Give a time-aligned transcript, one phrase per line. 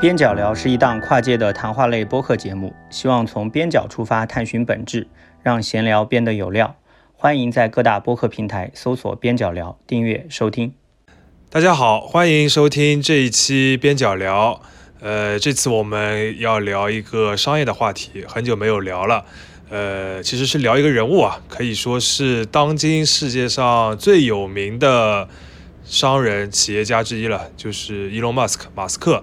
[0.00, 5.06] 边角聊是一档跨界的谈话类播客节目，希望从边角出发探寻本质，
[5.42, 6.74] 让闲聊变得有料。
[7.12, 10.72] 欢迎在各大播客平台搜索“边角聊”，订阅收听。
[11.50, 14.62] 大家好，欢迎收听这一期边角聊。
[15.02, 19.26] 呃，这次我们要聊一个商业的话题，很久没有聊了。
[19.68, 25.28] 呃，其实是聊一个人物啊，可以说是当今世界上最有名的
[25.84, 29.22] 商人、企业家之一了，就是伊隆·马斯克，马斯克。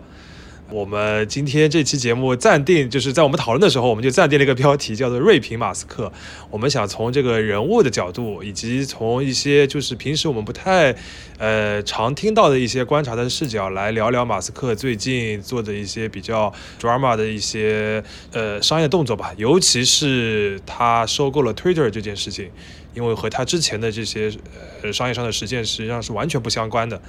[0.70, 6.12] 我们今天这期节目暂定，就是在我们讨论的时候，我们就暂定了一个标题，叫做“锐评马斯克”。
[6.52, 10.94] 我们想从这个人物的角度，以及从一些就是平时我们不太
[11.38, 22.52] 呃常听到的一些观察的视角，来聊聊马斯克最近做的一些比较 drama 的一些呃商业动作吧，尤其是他收购了 Twitter 这件事情。
[22.94, 24.34] 因为和他之前的这些
[24.82, 27.00] 呃商业上的实践实际上是完全不相关的，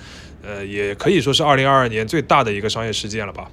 [0.42, 3.50] 呃，也可以说是二零二二年最大的一个商业事件了吧。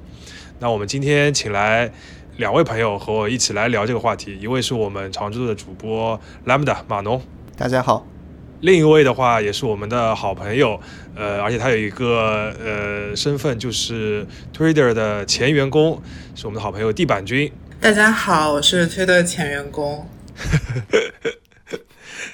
[0.59, 1.91] 那我们今天请来
[2.37, 7.21] 两位朋友和我一起来聊这个话题，一位是我们常驻的主播 Lambda 马农，
[7.57, 8.05] 大家好；
[8.61, 10.79] 另一位的话也是我们的好朋友，
[11.15, 14.25] 呃，而且他有一个呃身份就是
[14.55, 16.01] Twitter 的前员工，
[16.35, 17.51] 是我们的好朋友地板君。
[17.81, 20.07] 大家好，我是 Twitter 前员工。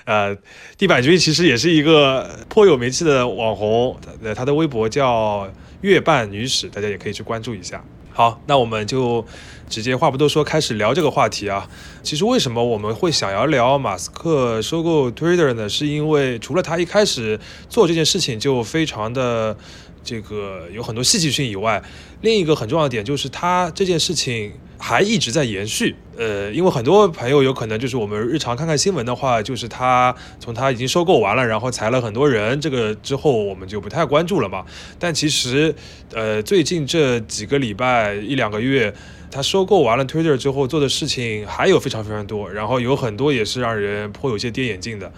[0.05, 0.35] 呃，
[0.77, 5.49] 地板君其实也是一个颇有名气的网红，呃，他的微博叫
[5.81, 7.83] 月半女史，大家也可以去关注一下。
[8.13, 9.25] 好，那我们就
[9.69, 11.69] 直接话不多说，开始聊这个话题啊。
[12.03, 15.69] 其实为什么我们会想要聊马斯克收购 Twitter 呢？
[15.69, 19.55] 是因为除了他一开始做这件事情就非常的
[20.03, 21.81] 这个有很多戏剧性以外，
[22.21, 24.51] 另一个很重要的点就是他这件事情。
[24.83, 34.65] 还一直在延续，呃，因为很多朋友有可能就是我们日常看看新闻的话，就是他从他已经收购完了，然后裁了很多人，这个之后我们就不太关注了嘛。
[34.97, 35.75] 但其实，
[36.15, 38.91] 呃，最近这几个礼拜一两个月，
[39.29, 45.13] 他收购完了 Twitter 之后做的事情还有非常非常多，然后有很多也是让人颇有些跌眼镜的，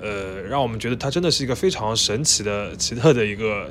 [0.00, 3.70] 呃，让我们觉得他真的是一个非常神奇的、奇特的一个。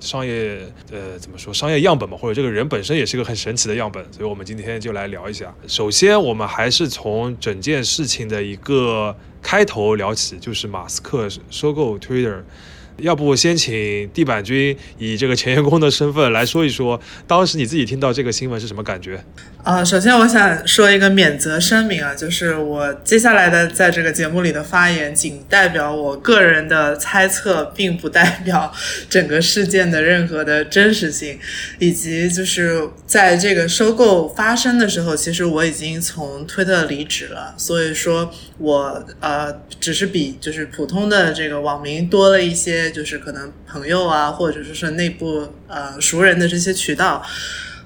[0.00, 0.58] 商业
[0.90, 1.52] 呃怎么说？
[1.52, 5.54] 商业样本嘛，或者这个人本身也是个很神奇的样本，所以我们今天就来聊一下。
[5.66, 12.42] 首先，我们还是从整件事情的一个开头聊起，就是马斯克收购 Twitter。
[12.98, 19.22] 要不先请地板君以这个前员工的身份来说一说，当时你自己听到这个新闻是什么感觉？
[19.66, 28.72] 啊，首先我想说一个免责声明啊，就是我接下来的在这个节目里的发言仅代表我个人的猜测，并不代表
[29.10, 31.36] 整个事件的任何的真实性，
[31.80, 47.20] 以及就是在这个收购发生的时候，其实我已经从推特离职了，所以说我呃只是比就是普通的这个网民多了一些，就是可能朋友啊，或者说是内部呃熟人的这些渠道，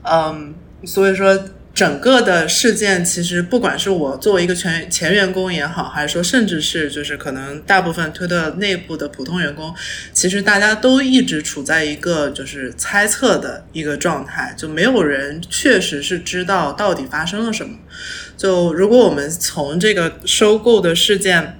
[0.02, 0.54] 嗯，
[0.84, 1.42] 所以说。
[1.80, 9.74] 整个的事件其实，不管是我作为一个前前员工也好，还是说甚至是就是可能大部分推特内部的普通员工，
[10.12, 17.78] 其实大家都一直处在一个就是猜测的一个状态，就没有人确实是知道到底发生了什么。
[18.36, 21.58] 就如果我们从这个收购的事件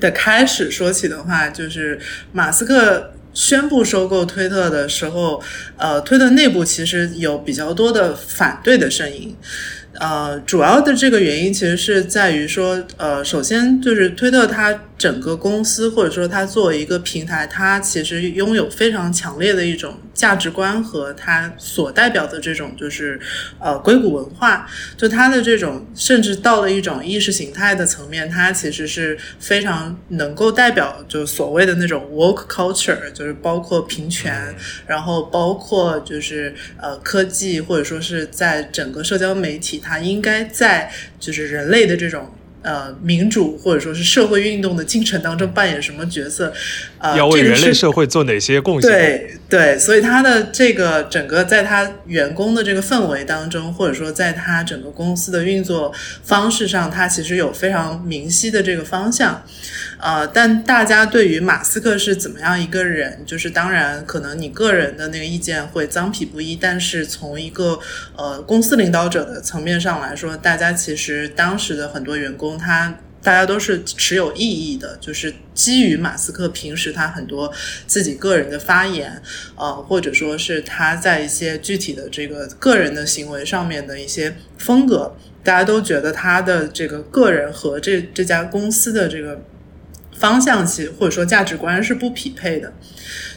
[0.00, 2.00] 的开始说起的话，就是
[2.32, 3.12] 马斯克。
[3.34, 5.42] 宣布收购推特的时候，
[5.76, 9.36] 呃，推特内部其实有比较多的反对的声音。
[10.00, 23.20] 呃，主要的这个原因其实是在于说，呃，首先就是推特它整个公司或者说它作为一个平台，它其实拥有非常强烈的一种价值观和它所代表的这种就是
[23.58, 24.66] 呃硅谷文化，
[24.96, 34.54] 就它的这种甚至到了一种意识形态的层面，它其实是非常能够代表就所谓的那种 work culture，就是包括平权，
[34.86, 39.81] 然后包括就是呃科技或者说是在整个社交媒体。
[39.82, 42.32] 它应该在就是人类的这种
[42.62, 46.52] 呃民主或者说是社会运动的进程当中扮演什么角色？
[46.98, 48.90] 呃，要为人类社会做哪些贡献？
[48.90, 55.92] 对对，所以他的这个整个在他员工的这个氛围当中，或者说在他整个公司的运作
[56.22, 59.42] 方式上，他其实有非常明晰的这个方向。
[60.02, 67.78] 呃，但大家对于马斯克是怎么样一个人，就是当然可能你个人的那个意见会脏皮不一，但是从一个
[68.16, 77.52] 呃公司领导者的层面上来说，大家其实当时的很多员工他大家都是持有异议的，就是基于马斯克平时他很多
[77.86, 79.22] 自己个人的发言，
[79.54, 85.14] 呃，或者说是他在一些具体的这个个人的行为上面的一些风格，
[85.44, 89.40] 大家都觉得他的这个个人和这这家公司的这个。
[90.22, 92.72] 方向其或者说价值观是不匹配的。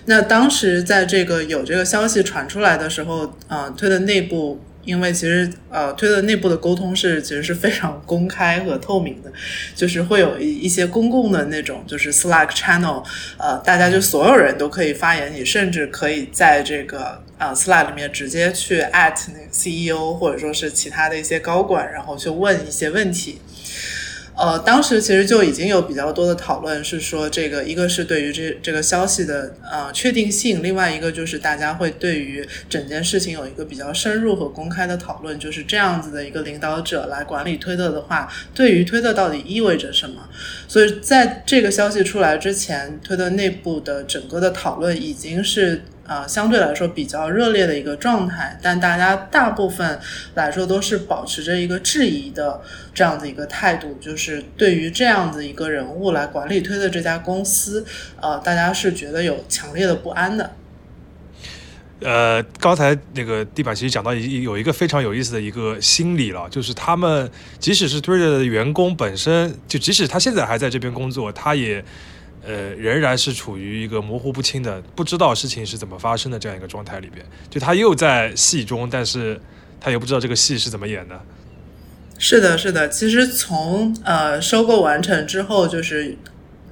[0.05, 4.61] 那当时在这个有这个消息传出来的时候，啊，推的内部。
[4.85, 9.33] 因为其实呃，推特内部的沟通是其实是非常公开和透明的，
[9.73, 13.03] 就是会有一一些公共的那种就是 Slack channel，
[13.39, 23.41] 呃，大家就所有人都可以发言，你甚至可以在这个呃 Slack 里面直接去 at 那个 CEO 或者说是其他的一些高管，然后去问一些问题。
[24.37, 40.27] 呃，当时其实就已经有比较多的讨论，是说这个一个是对于这这个消息的呃确定性，另外一个就是大家会对于整件事情有一个比较深入和公开的讨论，就是这样子的一个领导者来管理推特的话，对于推特到底意味着什么？
[40.67, 45.81] 所以在这个消息出来之前，推特内部的整个的讨论已经是。
[46.07, 49.99] 啊，相对来说比较热烈的一个状态，但大家大部分
[50.35, 52.61] 来说都是保持着一个质疑的
[52.93, 57.83] 这样的一个态度，就是对于这样子一个人物来管理推的这家公司，
[58.21, 60.51] 呃，大家是觉得有强烈的不安的。
[62.01, 71.83] 呃，刚才那个地板其实讲到一有一个非常有意思的一个心理了，就是他们即使是 Twitter 的员工本身，就即使他现在还在这边工作，他也。
[72.47, 77.25] 呃，仍然是处于一个模糊不清的，不知道事情是怎么发生的这样一个状态里边。
[77.49, 79.41] 就他又在戏中，但是
[79.81, 81.19] 他也不知道这个戏是怎么演的。
[82.19, 82.87] 是的，是的。
[82.87, 86.15] 其实从呃收购完成之后，就是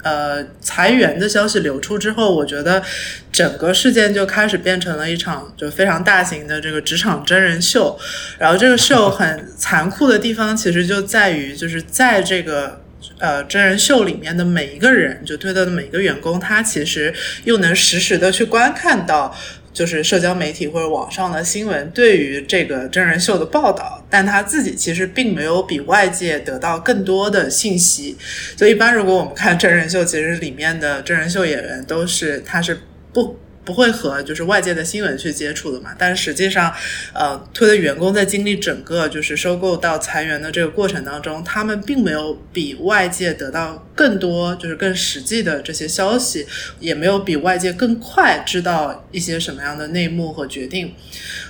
[0.03, 2.83] 呃裁员的消息流出之后，我觉得
[3.31, 7.99] 整个事件就开始变成了一场就非常大型的这个职场真人秀。
[8.37, 12.82] 然后这个秀很残酷的地方，其实就在于就是在这个。
[13.19, 17.13] 呃，真人秀里面的每一个人，就推特的每一个员工，他其实
[17.43, 19.35] 又能实时的去观看到，
[19.73, 28.17] 就是社交媒体或者网上的新闻对于这个真人秀的报道，但他自己其实并没有比外界得到更多的信息。
[28.57, 32.79] 所以一般如果我们看真人秀，其实里面的真人秀演员都是他是
[33.13, 33.39] 不。
[33.65, 35.91] 不会和就是外界的新闻去接触的嘛？
[35.97, 36.73] 但实际上，
[37.13, 46.45] 呃，推的员工在经历整个就是收购到裁员的这个过程当中，他们并没有比外界得到更多就是更实际的这些消息，
[46.79, 50.93] 也没有比外界更快知道一些什么样的内幕和决定。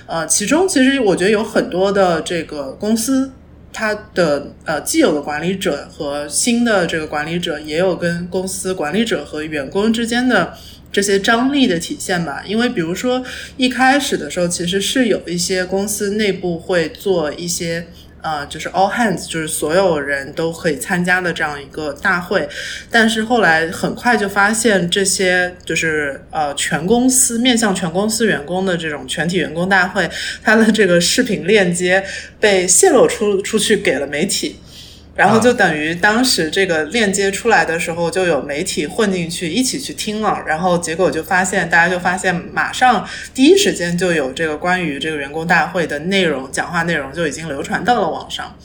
[0.06, 3.32] 呃，其中其实我觉得有很多的这个公司，
[3.72, 10.54] 它的呃既有的管理者和新的这个管理者，也有跟公司管理者和员工之间的。
[10.94, 13.20] 这些张力的体现吧，因为比如说
[13.56, 17.88] 一开始的时候，其实是有一些公司内部会做一些
[18.22, 22.48] 呃，就是 all hands，就是所有人都可以参加的这样一个大会，
[22.90, 30.08] 但是后来很快就发现这些就是呃全公司面向全公司员工的这种全体员工大会，
[30.44, 32.04] 它的这个视频链接
[32.38, 34.56] 被泄露出出去给了媒体。
[35.16, 48.56] 然后就等于当时这个链接出来的时候，就有媒体混进去一起去听了，然后结果就发现，大家就发现，马上第一时间就有这个关于这个员工大会的内容、讲话内容就已经流传到了网上。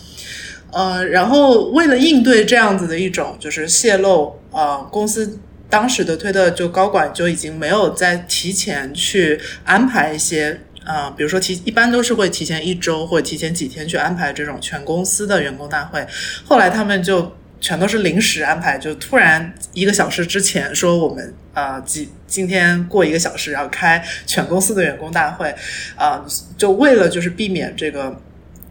[0.71, 10.61] 呃，然后为了应对这样子的一种就是泄露，呃，公司当时的推特就高管就已经没有再提前去安排一些。
[10.89, 16.03] 啊，比如说提一般都是会提前一周或者提前几天去安排这种全公司的员工大会，
[16.43, 25.53] 后来他们就全都是临时安排，就突然一个小时之前说我们啊今今天过一个小时要开全公司的员工大会，
[25.95, 26.25] 啊，
[26.57, 28.19] 就为了就是避免这个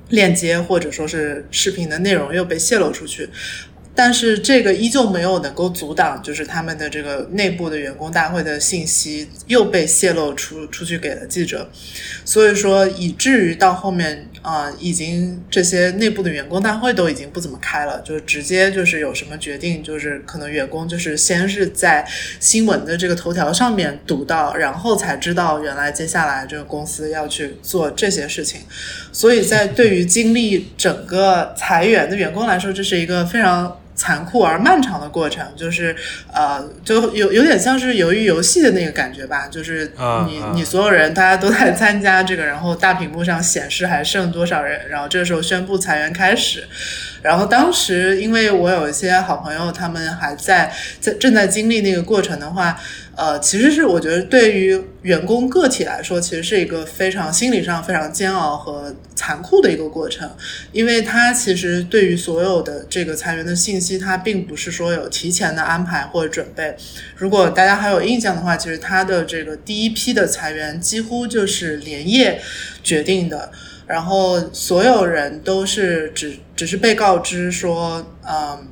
[0.09, 3.31] 链接或者说是视频的内容又被泄露出去。
[3.99, 11.69] 但是这个依旧没有能够阻挡，就是他们的这个内部的员工大会的信息又被泄露出出去给了记者，
[12.25, 22.07] 所以说以至于到后面啊，已经这些内部的员工大会都已经不怎么开了，就直接就是有什么决定，就是可能员工就是先是在
[22.39, 28.61] 新闻的这个头条上面读到，然后才知道原来接下来这个公司要去做这些事情，
[29.11, 33.77] 所以在对于经历整个裁员的员工来说，这是一个非常。
[33.99, 35.95] 残酷而漫长的过程，就是
[36.33, 39.93] 呃，就有有点像是鱿鱼游戏的那个感觉吧，就是
[40.27, 46.65] 你你所有人大家都在参加这个，然后大屏幕上显示还剩多少人，然后这个时候宣布裁员开始。
[47.21, 52.79] 然后当时，因为我有一些好朋友，他们还在在正在经历那个过程的话，
[53.19, 60.31] 呃，其实是我觉得对于员工个体来说，其实是一个非常心理上非常煎熬和残酷的一个过程，
[60.71, 66.77] 因为他其实对于所有的这个裁员的信息，他并不是说有提前的安排或者准备。
[67.17, 72.41] 如果大家还有印象的话，其实他的这个第一批的裁员几乎就是连夜
[72.85, 73.51] 决定的。
[73.89, 78.69] 然后所有人都是只只是被告知说，嗯，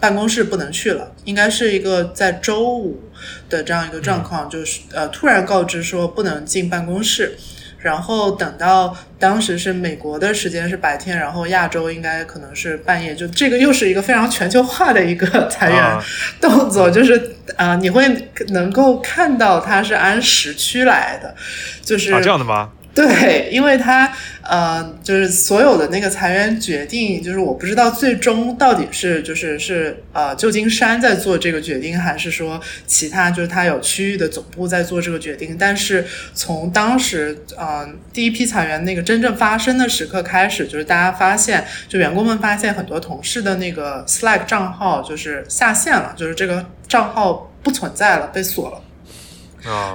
[0.00, 3.02] 办公室不能去了，应该是一个在周五
[3.48, 7.36] 的这样一个状况，就是呃突然告知说不能进办公室。
[7.80, 15.98] 然后等到当时是美国的时间是白天，然后亚洲应该可能是半夜，就这个又是一个非常全球化的一个裁员
[16.40, 21.32] 动作，就是啊，你会能够看到它是按时区来的，
[21.80, 22.72] 就是啊这样的吗？
[22.94, 35.56] 对，因为他呃，就是所有的那个裁员决定，就是我不知道最终到底是就是是呃旧金山在做这个决定，还是说其他就是他有区域的总部在做这个决定。
[35.56, 36.04] 但是
[36.34, 48.82] 从当时呃第一批裁员那个真正发生的时刻开始，就是大家发现，就员工们发现很多同事的那个 Slack 账号就是下线了，就是这个账号不存在了，被锁了。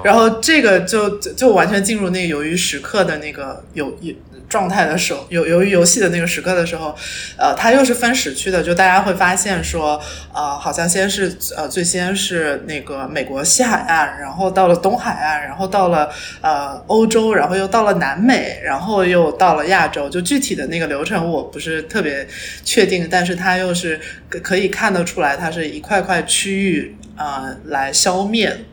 [0.04, 4.14] 然后这个就就完全进入那个鱿鱼时刻的那个有有
[4.48, 6.94] 状态的时候，有鱿鱼游戏的那个时刻的时候，
[7.36, 10.00] 呃，它又是分时区的，就大家会发现说，
[10.32, 16.08] 呃，好像先是呃最先是那个美国西海岸，然后到了东海岸，然后到了
[16.40, 22.24] 呃欧洲，然后又到了南美，然后又到了亚洲，就具体的那个流程我不是特别
[22.62, 26.94] 确定，但是它又是可可以看得出来，它是一块块区域。
[27.16, 28.64] 呃，来消灭，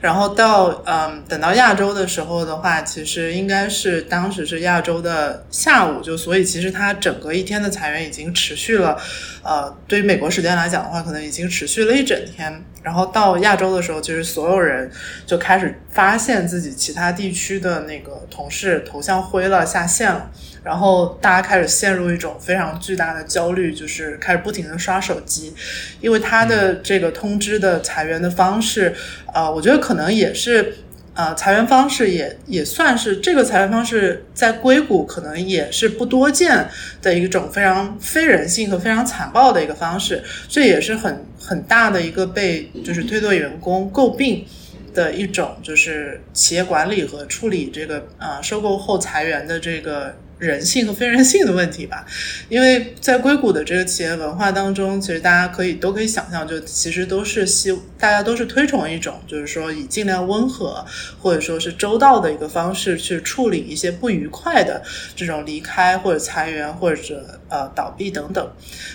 [0.00, 9.00] 然后到嗯，等到亚洲的时候的话，其实应该是当时是亚洲的下午，就所以其实它整个一天的裁员已经持续了，
[9.42, 12.64] 呃，对于美国时间来讲的话，可能已经持续了一整天。
[12.84, 14.88] 然后到亚洲的时候，其实所有人
[15.26, 20.30] 就开始发现自己其他地区的那个同事头像灰了，下线了。
[20.62, 25.54] 然后大家开始陷入一种非常巨大的焦虑，就是开始不停的刷手机，
[26.00, 28.94] 因为他的这个通知的裁员的方式，
[29.32, 30.74] 呃，我觉得可能也是，
[31.14, 36.68] 呃，裁员方式也也算是这个裁员方式在硅谷可能也是不多见
[37.00, 44.44] 的一种非常非人性和非常残暴的一个方式，这也是很很大的一个被就是推特员工诟病
[44.92, 50.14] 的一种就是企业管理和处理这个呃收购后裁员的这个。
[50.38, 52.04] 人性和非人性的问题吧，
[52.48, 60.84] 因为在硅谷的这个企业文化当中，其实大家可以都可以想象，就其实都是希大家都是推崇一种，就是说以尽量温和
[61.20, 64.82] 或者说是周到的一个方式去处理一些不愉快的
[65.14, 68.52] 这种离开或者裁员或者呃倒闭等等，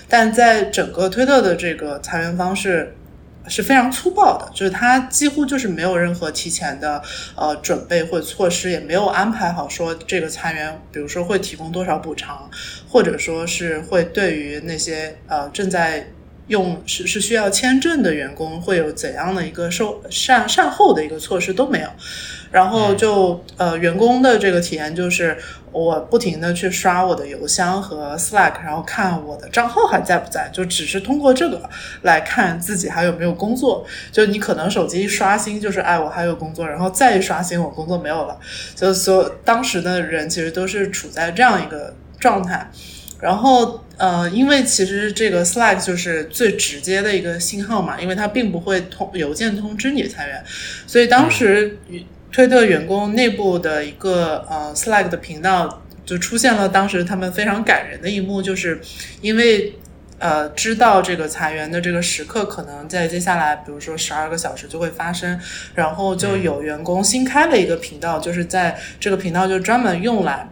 [0.08, 2.96] 但在整个推特的这个裁员方式。
[3.48, 7.02] 是非常粗暴的，就是他几乎就是没有任何提前的
[7.36, 12.50] 呃准备或措施，也没有安排好说这个裁员，比如说会提供多少补偿，
[12.88, 16.12] 或者说是会对于那些呃正在
[16.50, 21.88] 用是是需要签证的员工会有怎样的一个受善善后的一个措施都没有。
[22.52, 25.38] 然后就呃，员工的这个体验就是，
[25.72, 31.70] 我不停的去刷我的邮箱和 Slack，然后看我的账号还在不在，就只是通过这个
[32.02, 33.86] 来看自己还有没有工作。
[34.12, 38.36] 就你可能手机一刷新就是，哎，我还有工作，然后再一刷新，我工作没有了。
[38.76, 42.68] 就所当时的人其实都是处在这样一个状态。
[43.20, 50.44] 然后呃，因为其实这个 Slack 就是最直接的一个信号嘛，因为它并不会通邮件通知你裁员，
[50.86, 51.78] 所以当时。
[52.32, 58.80] 推特员工内部的一个呃 Slack 的频道就出现了，当时他们非常感人的一幕，就是
[59.20, 59.74] 因为
[60.20, 65.40] 呃知道这个裁员的这个时刻可能在接下来，比如说十二个小时就会发生，
[65.74, 70.48] 然后就有员工新开了一个频道，就是在这个频道就专门用来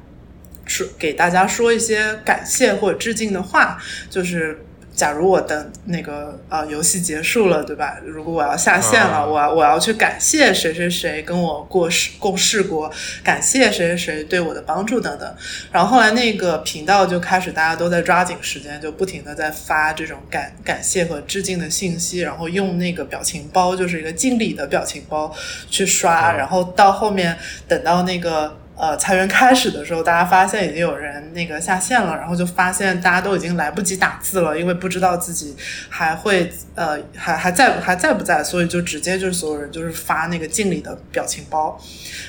[0.68, 3.78] 说给大家说一些感谢或者致敬的话，
[4.10, 4.64] 就是。
[4.98, 8.00] 假如我的那个呃游戏结束了，对吧？
[8.04, 12.92] 如果我要下线了，我我要去感谢谁谁谁跟我过事共事过，
[13.24, 15.36] 感谢谁谁谁对我的帮助等等。
[15.72, 25.32] 然后后来那个频道就开始大家都在抓紧时间，就不停的在发这种感感谢和致敬的信息，然后用那个表情包，就是一个敬礼的表情包
[25.70, 26.32] 去刷。
[26.32, 28.58] 然后到后面等到那个。
[28.80, 35.56] 呃，裁员开始的时候，大家发现已经有人那个下线了，然后就发现大家都已经来不及打字了，因为不知道自己
[35.90, 41.80] 还会呃还还在还在不在，所以就直接就是所有人就是发那个敬礼的表情包，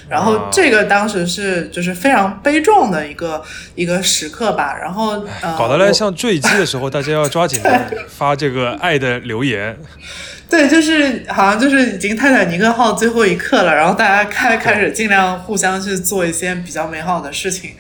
[0.09, 5.23] 然后这个当时是就是非常悲壮的一个一个时刻吧，然后
[5.59, 9.77] 搞得来像坠机的时候，大家要抓紧的 发这个爱的留言。
[10.51, 17.73] 对，就是好像就是已经泰坦尼克号最后一刻了，然后大家开开始尽量互相去做一些比较美好的事情，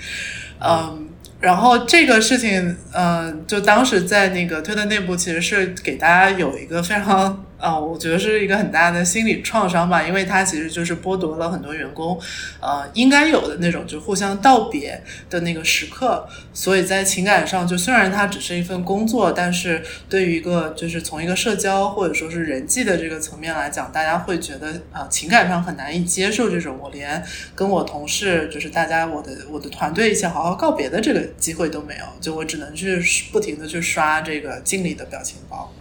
[0.60, 1.08] 嗯，
[1.40, 12.18] 然后这个事情，嗯，就当时在那个推特内部其实是给大家有一个非常呃，我觉得是一个很大的心理创伤吧，因为它其实就是剥夺了很多员工，
[12.60, 16.28] 呃，应该有的那种就互相道别的那个时刻。
[16.54, 27.20] 所以在情感上，就虽然它只是一份工作，但是对于一个就是从一个社交或者说是人际的这个层面来讲，大家会觉得啊，情感上很难以接受这种我连
[27.56, 35.72] 跟我同事就是大家我的我的团队一起好好告别的这个机会都没有，就我只能去不停的去刷这个经理的表情包。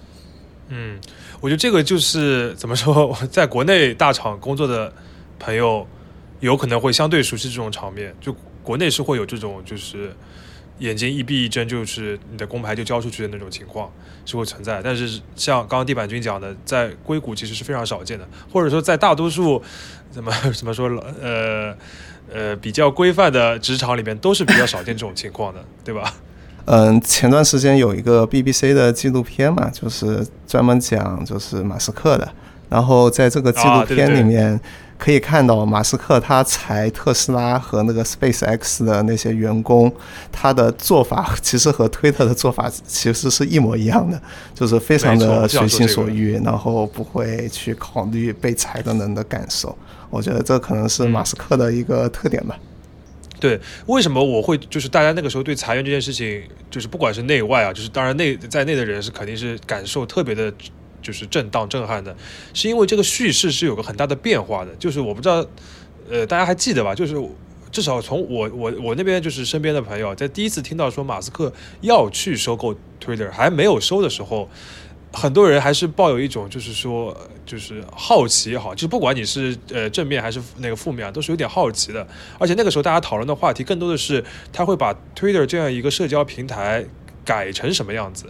[0.70, 1.00] 嗯。
[1.40, 4.92] 我觉得这个就是怎么说，在国内大厂工作的
[5.38, 5.88] 朋友，
[6.40, 8.16] 有可能会相对熟悉这种场面。
[8.20, 10.12] 就国内是会有这种，就是
[10.80, 13.92] 眼睛一闭一睁，就是你的工牌就交出去的那种情况
[14.26, 14.82] 是会存在。
[14.82, 19.62] 但是像刚刚地板君讲的，在硅谷其实是非常少见的，或者说在大多数
[20.10, 20.90] 怎么怎么说
[21.22, 21.76] 呃
[22.34, 26.14] 呃比较规范的职场里面，都是比较少见这种情况的，对吧？
[26.68, 32.30] 嗯，前段时间有一个 BBC 的纪录片嘛，就是专门讲就是马斯克的。
[32.70, 34.60] 然后在这个纪录片里面
[34.98, 39.90] 可以看到，马斯克他裁特斯拉和那个 Space X 的那些员工，
[40.30, 44.22] 他的做法其实和推特的做法其实是一模一样的，
[44.54, 49.74] 就是非常的随心所欲，然后不会去考虑被裁的人的感受。
[50.10, 52.58] 我觉得这可能是马斯克的一个特点吧。
[53.40, 60.52] 对，为什么我会就是大家那个时候对裁员这件事情，就是不管是内外啊，就是当然内在内的人是肯定是感受特别的，
[61.02, 62.16] 就是震荡震撼的，
[62.54, 64.76] 是因为这个叙事是有个很大的变化的。
[64.78, 65.46] 就是我不知道，
[66.10, 66.96] 呃，大家还记得吧？
[66.96, 67.16] 就是
[67.72, 74.50] 至少从我我我那边就是身边的朋友，在第一次听到说马斯克要去收购 Twitter 还没有收的时候。
[75.20, 82.08] 很多人还是抱有一种，就是说，就是好奇也好，就是不管你是呃正面还是那个负面啊，都是有点好奇的。
[82.38, 86.86] 而且那个时候大家讨论的话题更多的是，他会把 Twitter 这样一个社交平台
[87.26, 88.28] 改成什么样子，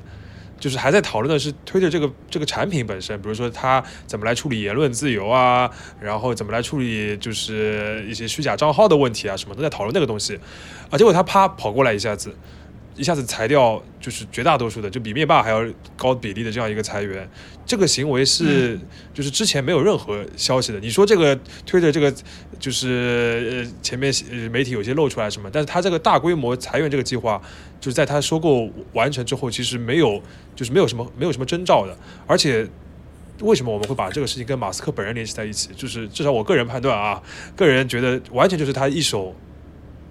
[0.57, 10.39] 就是还在讨论的是 Twitter 这个这个产品本身，比如说他怎么来处理言论自由啊，然后怎么来处理就是一些虚假账号的问题啊，什么都在讨论那个东西，
[10.89, 12.33] 啊，结果他啪跑过来一下子。
[12.97, 15.63] 一下子裁掉就是绝大多数的，就比灭霸还要
[15.95, 17.29] 高比例的这样一个裁员，
[17.63, 18.77] 这个行为是
[19.13, 20.79] 就是之前没有任何消息的。
[20.79, 22.11] 你说这个推着这个
[22.59, 24.11] 就是呃前面
[24.51, 27.39] 媒体有些露出来什么，但是他这个大规模裁员这个计划，
[27.79, 30.19] 就是在他收购完成之后，其实没有
[30.55, 31.95] 就是没有什么没有什么征兆的。
[32.25, 32.67] 而且
[33.41, 35.69] 为什么我们会把这个事情跟马斯克本人联系在一起？
[35.75, 37.21] 就是至少我个人判断啊，
[37.55, 39.35] 个人觉得完全就是他一手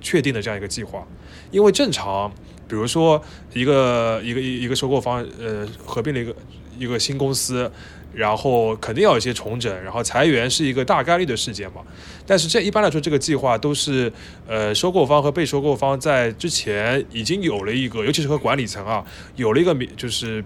[0.00, 1.04] 确定的这样一个计划，
[1.50, 2.32] 因为正常。
[2.68, 6.36] 比如说，一个一个一一个收购方，呃，合并了一个
[6.78, 7.70] 一个新公司，
[8.12, 11.82] 然后肯定要有一些重整，然后裁员是一个大概率的事件嘛。
[12.26, 14.12] 但是这一般来说，这个计划都是，
[14.48, 19.04] 呃，收购方和被收购方在之前已经有了一个，尤其是和管理层啊，
[19.36, 20.44] 有了一个就是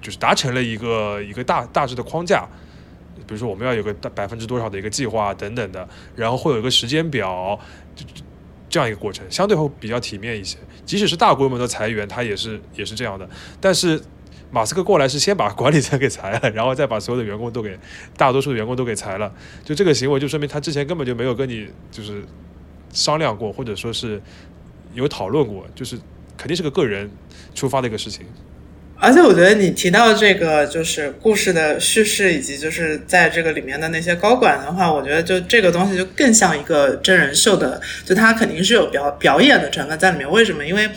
[0.00, 2.48] 就是达成了一个一个大大致的框架。
[3.24, 7.58] 比如说，我们要有个大百分之多少的一个计划等等的，然后会有一个时间表，
[8.72, 10.56] 这样一个过程，相对会比较体面一些。
[10.86, 13.28] 即使是大规模的裁员，他也是也是这样的。
[13.60, 14.02] 但是
[14.50, 17.78] 马斯克过来是先把管理层给裁了，然后再把所有的员工都给
[18.16, 19.30] 大多数的员工都给裁了。
[19.62, 22.24] 就这个行为，就说明他之前根本就没有跟你就是
[22.94, 24.18] 商量过，或者说是
[24.94, 25.98] 有讨论过，就是
[26.38, 27.10] 肯定是个个人
[27.54, 28.24] 出发的一个事情。
[29.02, 40.30] 而且我觉得你提到这个就是故事的叙事，以及就是在这个里面的那些高管的话，我觉得就这个东西就更像一个真人秀的，就他肯定是有表表演的成分在里面。
[40.30, 40.64] 为什么？
[40.64, 40.88] 因为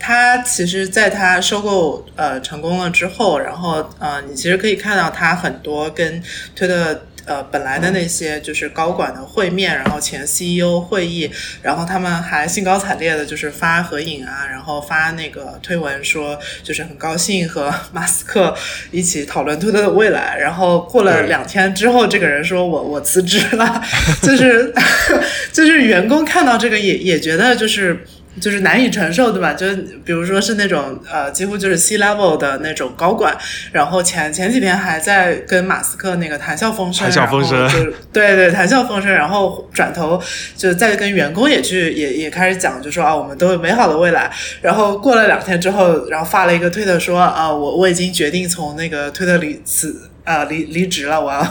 [0.00, 6.20] 他其实在他收购呃成功了之后，然后呃你其实可以看到他很多跟
[6.56, 7.04] 推特。
[7.26, 11.30] 呃，本来的那些就是高管的会面，然后前 CEO 会议，
[11.62, 18.54] 然后他们还兴高采烈的，就是发合影啊，然后发那个推文说，就是很高兴和马斯克
[18.90, 20.36] 一起讨论推特的未来。
[20.38, 23.82] 然后过了两天之后，这个人说我我辞职了，
[24.20, 24.72] 就是
[25.52, 28.04] 就是员工看到这个也也觉得就是。
[28.40, 29.52] 就是难以承受，对吧？
[29.54, 29.66] 就
[30.04, 33.36] 比如说是那种呃，几乎就是 C level 的那种高管，
[33.72, 37.68] 然后前前几天还在跟马斯克那个谈笑风生，谈笑风生，
[38.12, 40.20] 对对，谈笑风生，然后转头
[40.56, 44.30] 就再跟员工也去也也开始讲，就说啊，我们都有美好的未来。
[44.60, 50.10] 然后过了两天之后，然后发了一个推特说啊，我我已经决定从那个推特里辞。
[50.24, 51.42] 呃，离离职了，我要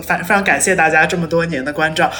[0.00, 2.10] 非非常感谢大家这么多年的关照。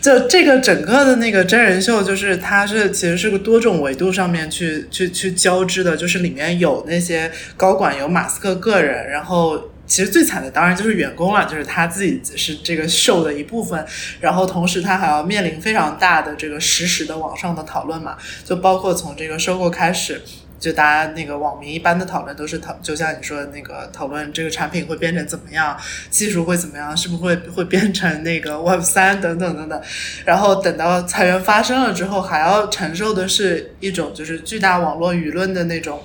[0.00, 13.84] 就这个整个的那个真人秀，就是它是其实是个多种维度上面去去去交织的，就是里面有那些高管，有马斯克个人，然后其实最惨的当然就是员工了，就是他自己是这个秀的一部分，
[14.20, 20.22] 然后同时他还要面临非常大的这个实时的网上的讨论嘛，就包括从这个收购开始。
[20.58, 25.76] 就大家那个网民一般的讨论都是讨，就像你说的那个讨论这个产品会变成怎么样，
[26.10, 29.80] 技术会怎么样，是不是会会变成那个 Web 三等等等等。
[30.24, 36.02] 然后等到裁员发生了之后，还要承受的是一种就是巨大网络舆论的那种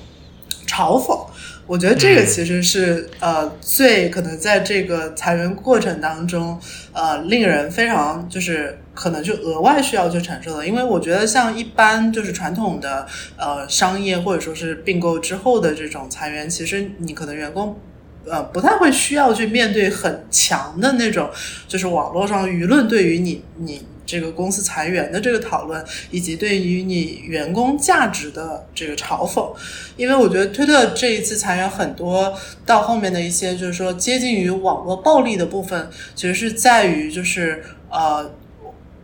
[0.67, 1.27] 嘲讽。
[1.65, 6.59] 我觉得这个其实是呃最可能在这个裁员过程当中
[6.91, 17.77] 呃令人非常就是可能就额外需要去承受的，因为我觉得像一般就是传统的呃商业或者说是并购之后的这种裁员，其实你可能员工
[18.25, 21.29] 呃不太会需要去面对很强的那种
[21.67, 23.81] 就是网络上舆论对于你你。
[24.05, 29.49] 这个公司裁员的这个讨论，以及对于你员工价值的这个嘲讽，
[29.95, 38.29] 因为我觉得推特这一次裁员很多，到后面的一些就是说接近于网络暴力的部分，其实是在于就是呃。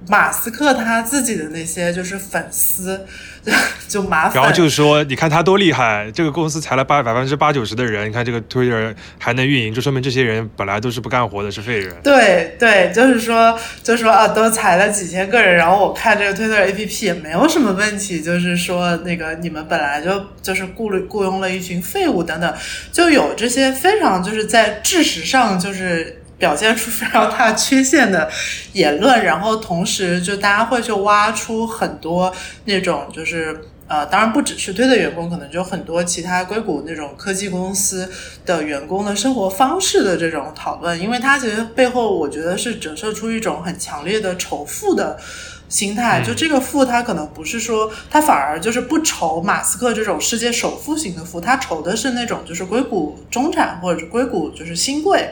[0.08, 3.06] 马斯克他自己的那些就是粉丝，
[3.88, 4.36] 就麻烦。
[4.36, 11.94] 然后就是说，你看他多厉害，这个公司裁了八百分之八九十的人，你看这个 Twitter 还能运营，就说明这些人本来都是不干活的，是废人。
[12.02, 22.54] 对对，就是说，就说啊，都裁了几千个人，然后我看这个 Twitter APP 也没有什么问题，就是说那个你们本来就就是雇了雇佣了一群废物等等，
[22.92, 26.19] 就有这些非常就是在事实上就是。
[26.40, 28.28] 表现出非常大缺陷的
[28.74, 32.34] 言论，然后同时就大家会去挖出很多
[32.66, 38.10] 那种就是呃，当然不只是推的员工，可能就很多其他硅谷那种科技公司
[38.46, 45.20] 的员工的生活方式的这种讨论，因为它其实背后我觉得是折射出一种很强烈的仇富的
[45.68, 46.22] 心态。
[46.24, 55.28] 就这个富，他可能不是说他反而就是不愁马斯克这种世界首富型的富，他愁的是那种就是硅谷中产或者是硅谷就是新贵。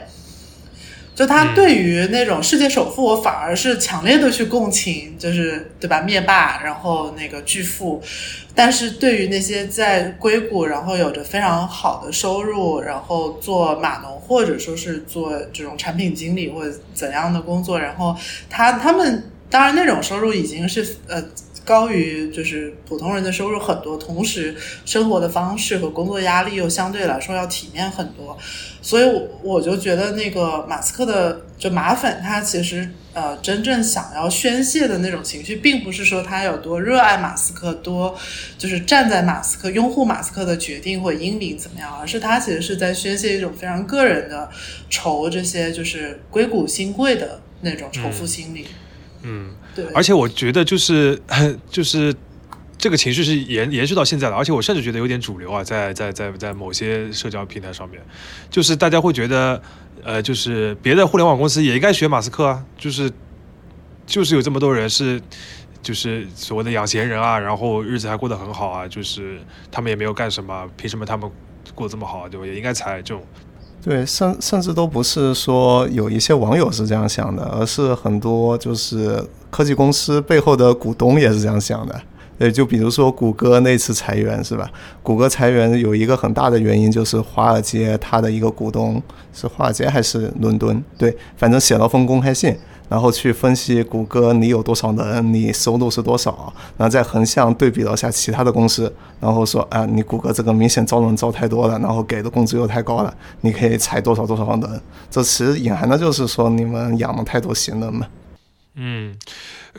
[1.18, 6.00] 就他对于那种世界首富，我反而是强烈的去共情，就是对吧？
[6.00, 8.00] 灭霸，然后那个巨富，
[8.54, 18.16] 但是对于那些在硅谷，然后有着非常好的收入，然后做码农或者说是做这种产品经理或者怎样的工作，然后
[18.48, 21.20] 他他们当然那种收入已经是呃。
[21.68, 28.38] 高于就是普通人的收入很多，同时生活的方式和工作压力又相对来说要体面很多，
[28.80, 38.18] 所以我我就觉得那个马斯克的就马粉，他其实呃真正想要宣泄的那种情绪，并不是说他有多热爱马斯克，多
[38.56, 44.48] 就是站在马斯克拥护马斯克的决定或英明怎么样，而是他其实是在宣泄一种非常个人的
[44.88, 48.66] 仇这些就是硅谷新贵的那种仇富心理。
[49.22, 49.50] 嗯，
[49.94, 51.20] 而且我觉得就是
[51.70, 52.14] 就是
[52.76, 58.00] 这个情绪是延延续到现在的，而且我甚至觉得有点主流啊，在在在在某些社交平台上面，
[58.50, 59.60] 就是大家会觉得，
[60.04, 63.10] 呃，就是别的互联网公司也应该学马斯克啊，就是
[64.06, 65.20] 就是有这么多人是
[65.82, 71.28] 就是所谓的养闲人啊，然后日子还过得很好啊，就是他们也没有干什么，凭什么他们
[71.74, 72.28] 过得这么好啊？
[72.28, 72.46] 对吧？
[72.46, 73.24] 也应该裁这种。
[73.82, 82.00] 对，甚甚至都不是说有一些网友是这样想的，而是很多就是科技公司背后的股东也是这样想的。
[82.38, 84.70] 呃，就比如说谷歌那次裁员是吧？
[85.02, 90.80] 谷歌裁员有一个很大的原因就是华尔街它的一个股东是华尔街还是伦敦？
[90.96, 92.56] 对，反正写了封公开信。
[92.88, 104.80] 然后去分析谷歌，你有多少人，你收入是多少，然后再横向对比了一下其他的公司，然后说啊，你谷歌这个明显招人招太多了，然后给的工资又太高了，你可以裁多少多少人。
[105.10, 108.06] 这其实隐含的就是说你们养了太多闲人嘛。
[108.74, 109.16] 嗯，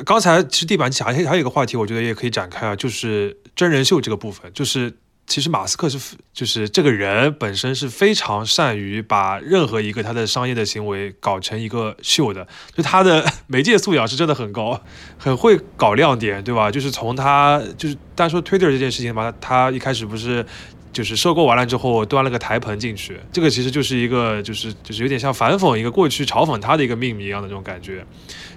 [0.05, 4.93] 刚才其实地板还还有一个话题，我觉得也可以展开啊，就是真人秀这个部分，就是。
[5.29, 5.97] 其实马斯克是，
[6.33, 14.81] 就是这个人本身是非常善于把任何一个他的商业的行为搞成一个秀的，就他的 媒介素养是真的很高，
[15.17, 16.69] 很会搞亮点，对吧？
[16.69, 20.45] 就是从他就是单说 Twitter 这件事情嘛，他一开始不是。
[20.91, 28.03] 就是收购完了之后端了个台盆进去，这个其实就是一个就是就是有点像反讽一个过去嘲讽他的一个秘密一样的这种感觉。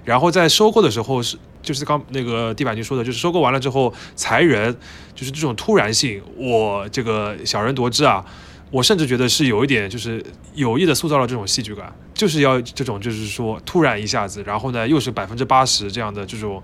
[0.03, 4.71] 然后在收购的时候是就是刚那个地板君说的，就是收购完了之后裁人，
[5.15, 8.23] 就是这种突然性，我这个小人夺之啊，
[8.69, 10.23] 我甚至觉得是有一点就是
[10.53, 16.61] 有意的塑造了这种戏剧感，就是要这种就是说突然一下子，然后呢又是百分之八十这样的这种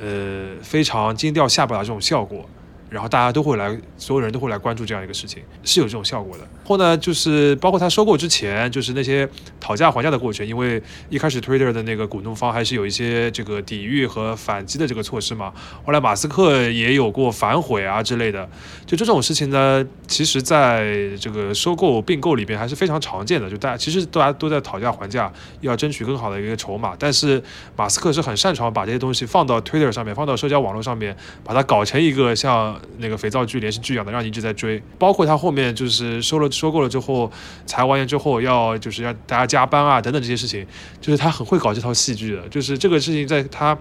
[0.00, 2.48] 呃非常惊掉下巴的这种效果。
[2.90, 6.48] 然后大家都会来，所有人都会来关注这样一个事情，是有这种效果的。
[6.68, 9.26] 后呢，就是包括他收购之前，就是那些
[9.58, 15.50] 讨价还价的过程，因为一开始 Twitter 的那个股东方还是有一些这个抵御和反击的这个措施嘛。
[15.82, 18.46] 后来马斯克也有过反悔啊之类的，
[18.84, 23.48] 就这种事情呢，其实在这个收购并购里边还是非常常见的。
[23.48, 26.94] 就大家其实大家都在讨价还价，要争取更好的一个筹码。
[26.98, 27.42] 但是
[27.74, 32.78] 马斯克是很擅长把这些东西放到 Twitter 上面，放到社交网络上面，把它搞成一个像。
[33.00, 34.82] 那个肥皂剧连续剧一样的，让你一直在追。
[34.98, 37.30] 包括他后面就是收了收购了之后，
[37.66, 40.66] 裁完员之后要就是要大家加班啊等等这些事情，
[41.00, 42.48] 就是他很会搞这套戏剧的。
[42.48, 43.78] 就是这个事情在他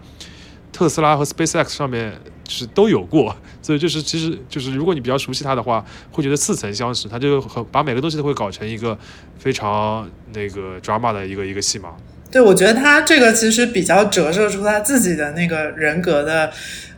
[0.71, 2.13] 特斯拉和 SpaceX 上面
[2.47, 7.07] 是都有过，所以就是其实就是如果你比较熟悉他的话，会觉得似曾相识。
[7.07, 8.95] 他就很把每个东西都会搞成一个
[9.39, 11.89] 非常那个 drama 的一个一个戏码。
[12.29, 16.51] 对，我觉得他这个其实比较折射出他自己的那个人格的，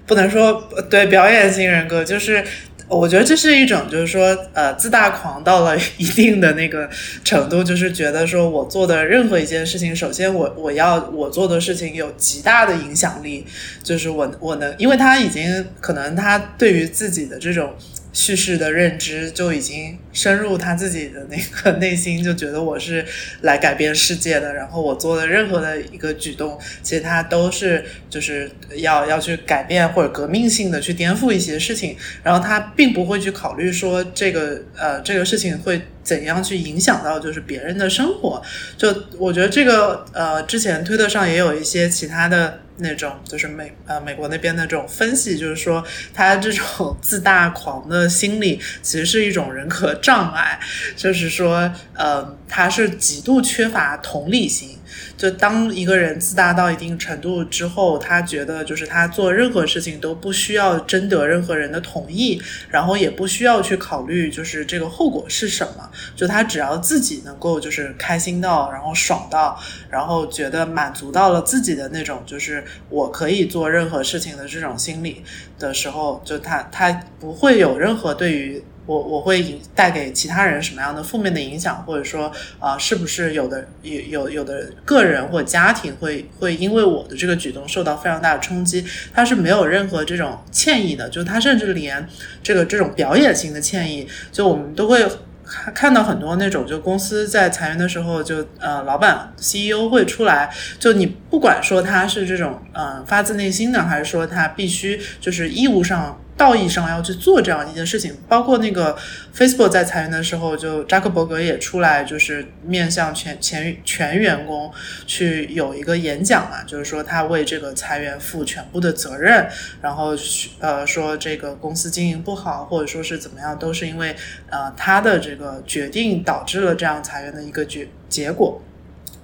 [0.08, 2.44] 不能说对表演型人格，就是
[2.90, 6.90] 我觉得这是一种，就是说呃自大狂到了 一定的那个
[7.24, 13.46] 程度，就是觉得说我做的任何一件事情，首先我我要我做的事情有极大的影响力，
[13.84, 17.74] 就是我我能，因为他已经可能他对于自己的这种。
[18.12, 23.06] 叙事的认知就已经深入他自己的那个 内心，就觉得我是
[23.42, 24.54] 来改变世界的。
[24.54, 31.96] 然后我做的任何的一个举动，其实他都是就是要要去改变或者革命性的去颠覆一些事情。
[32.24, 38.42] 然后他并不会去考虑说这个呃这个事情会怎样去影响到就是别人的生活。
[38.78, 42.62] 就我觉得这个呃之前推特上也有一些其他的。
[42.82, 50.60] 那种就是美呃美国那边的这种分析，就是说他这种 自大狂的心理其实是一种人格障碍，
[50.96, 54.78] 就是说呃他是极度缺乏同理心。
[55.16, 69.60] 就当一个人自大到一定程度之后，他觉得就是他做任何事情都不需要征得任何人的同意，然后也不需要去考虑就是这个后果是什么，就他只要自己能够就是开心到，然后爽到，
[69.90, 75.22] 然后觉得满足到了自己的那种就是我可以做任何事情的这种心理
[75.60, 78.64] 的时候，就他他不会有任何对于。
[78.90, 88.84] 我我会带给其他人什么样的负面的影响，或者说，呃，是不是有的有有有的个人或家庭会会因为我的这个举动受到非常大的冲击？
[89.14, 92.04] 他是没有任何这种歉意的，就他甚至连
[92.42, 95.08] 这个这种表演型的歉意，就我们都会
[95.46, 106.20] 看看到很多那种，就公司在裁员的时候，就呃，老板 CEO 会出来，就你不管说他是这种呃发自内心的，还是说他必须就是义务上。
[106.40, 108.98] 道义上要去做这样一件事情，包括那个
[109.36, 114.72] Facebook 在裁员的时候，就扎克伯格也出来，就是面向全全全员工
[115.06, 119.50] 去有一个演讲嘛，就是说他为这个裁员负全部的责任，
[119.82, 120.16] 然后
[120.60, 124.16] 呃说这个公司经营不好，或者说是怎么样，都是因为
[124.50, 128.62] 呃他的这个决定导致了这样裁员的一个结结果。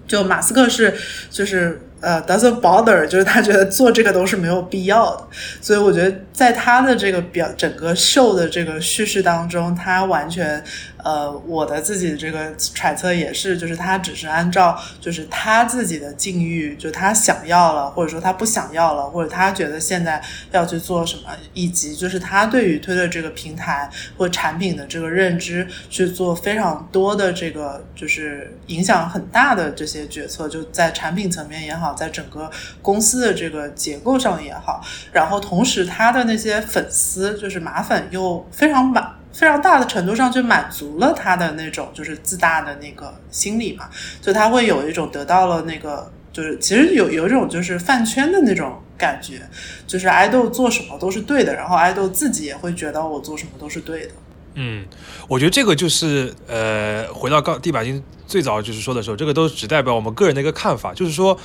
[0.06, 0.94] 就马斯克是
[1.30, 1.82] 就是。
[2.02, 5.28] 呃，doesn't bother，就是他觉得做这个都是没有必要的，
[5.62, 10.64] 所以我觉得在他的这个表整个秀的这个叙事当中，他完全。
[11.06, 20.20] 呃，我的自己的这个揣测也是，就是他只是按照就是他自己的境遇，就他想要了，或者说他不想要了，或者他觉得现在
[20.52, 32.50] 要去做什么，以及就是他对于推特这个平台或产品的这个认知，去做非常多的这个就是影响很大的这些决策，就在产品层面也好，好在整个
[32.82, 39.16] 公司的这个结构上也好，然后同时他的那些粉丝就是马粉又非常满。
[39.36, 43.90] 非常大的程度上就满足了他的那种就是自大的那个心理嘛，
[44.22, 49.42] 就他会有一种得到了那个就是其实有有一种就是饭圈的那种感觉，
[49.86, 54.14] 就是爱豆做什么都是对的，然后爱豆自己也会觉得我做什么都是对的。
[54.56, 54.86] 嗯，
[55.28, 61.38] 我觉得这个就是呃，回到刚地板金最早就是说的时候，这个都只代表我们个人的一个看法，就是说。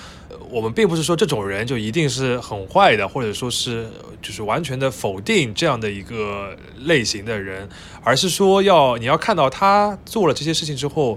[0.49, 3.89] 我们并不是说这种人就一定是很坏的，或者说是
[4.21, 7.69] 就是完全的否定这样的一个类型的人，
[8.03, 11.17] 而是说要你要看到他做了这些事情之后，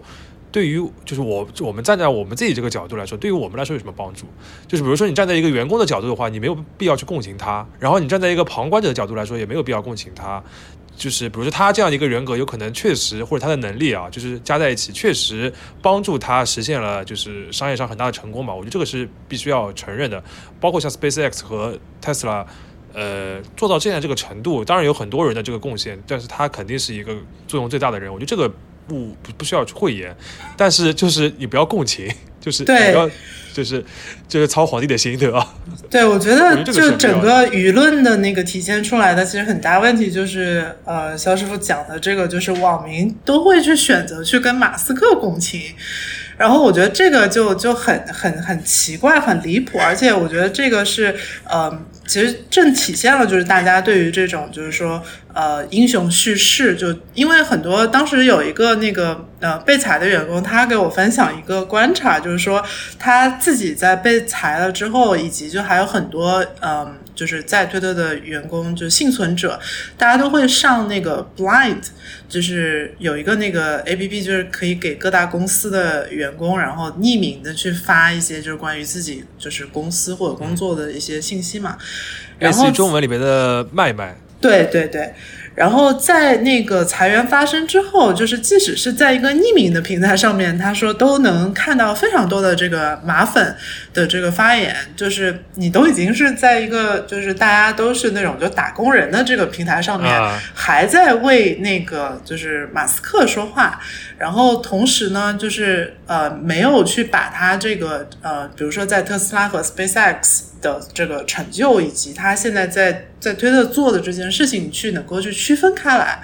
[0.52, 4.28] 对于就是我我们站在我们自己这个角度来说，对于我们来说有什么帮助？
[4.68, 10.44] 就是比如说你站在一个员工的角度的话，你没有必要去共情他；然后你站在一个旁观者的角度来说，也没有必要共情他。
[10.96, 15.52] 就是比如说他这样一个人格，有可能确实或者他的能力啊，就是加在一起，确实
[15.82, 18.54] 帮助他实现了就是商业上很大的成功嘛。
[18.54, 20.24] 我觉得这个是必须要承认的。
[20.60, 22.46] 包括像 SpaceX 和 Tesla，
[22.94, 27.16] 呃，做到现在这个程度，当然有很多人的这个贡献，但是他肯定是一个
[27.48, 28.14] 作用最大的人。
[28.14, 28.50] 我觉得这个
[28.88, 30.16] 不不不需要去讳言，
[30.58, 33.10] 但是就是你不要共情，就是不要。
[33.54, 33.86] 就是
[34.28, 35.54] 就是操皇帝的心，对吧？
[35.88, 45.62] 对，我觉得就整个舆论的那个体现出来的，其实很大问题就是，呃，肖师傅讲的这个，就是网民都会去选择去跟马斯克共情。
[46.36, 51.72] 然后我觉得这个就就很很很奇怪，很离谱，而且我觉得这个是，呃，
[52.06, 55.02] 其实正体现了就是大家对于这种就是说，
[55.34, 62.64] 呃，英雄叙事，就因为很多当时有一个那个呃被裁的员工，他给我分享一个观察，就是说
[63.00, 66.98] 他自己在被裁了之后，以及就还有很多嗯。
[67.16, 69.60] 就是在推特的员工，就幸存者，
[69.98, 71.82] 大家都会上那个 Blind，
[72.28, 81.78] 就是有一个那个 A P P，就是可以给各大公司的员工，然后匿名的去发一些就是关于自己就是公司或者工作的一些信息嘛。
[82.40, 84.16] 然后中文里面的麦麦。
[84.42, 85.14] 对对对。
[85.56, 93.56] 然后在那个裁员发生之后，就是即使是在一个匿名的平台上面，他说都能看到非常多的这个马粉
[93.94, 100.12] 的这个发言，就是你都已经是在一个就是大家都是那种就打工人的这个平台上面，
[100.54, 103.80] 还在为那个就是马斯克说话，
[104.24, 110.54] 然后同时呢，就是呃没有去把他这个呃，比如说在特斯拉和 SpaceX。
[110.64, 116.24] 的这个成就，以及他现在在在推特做的这件事情，去能够去区分开来，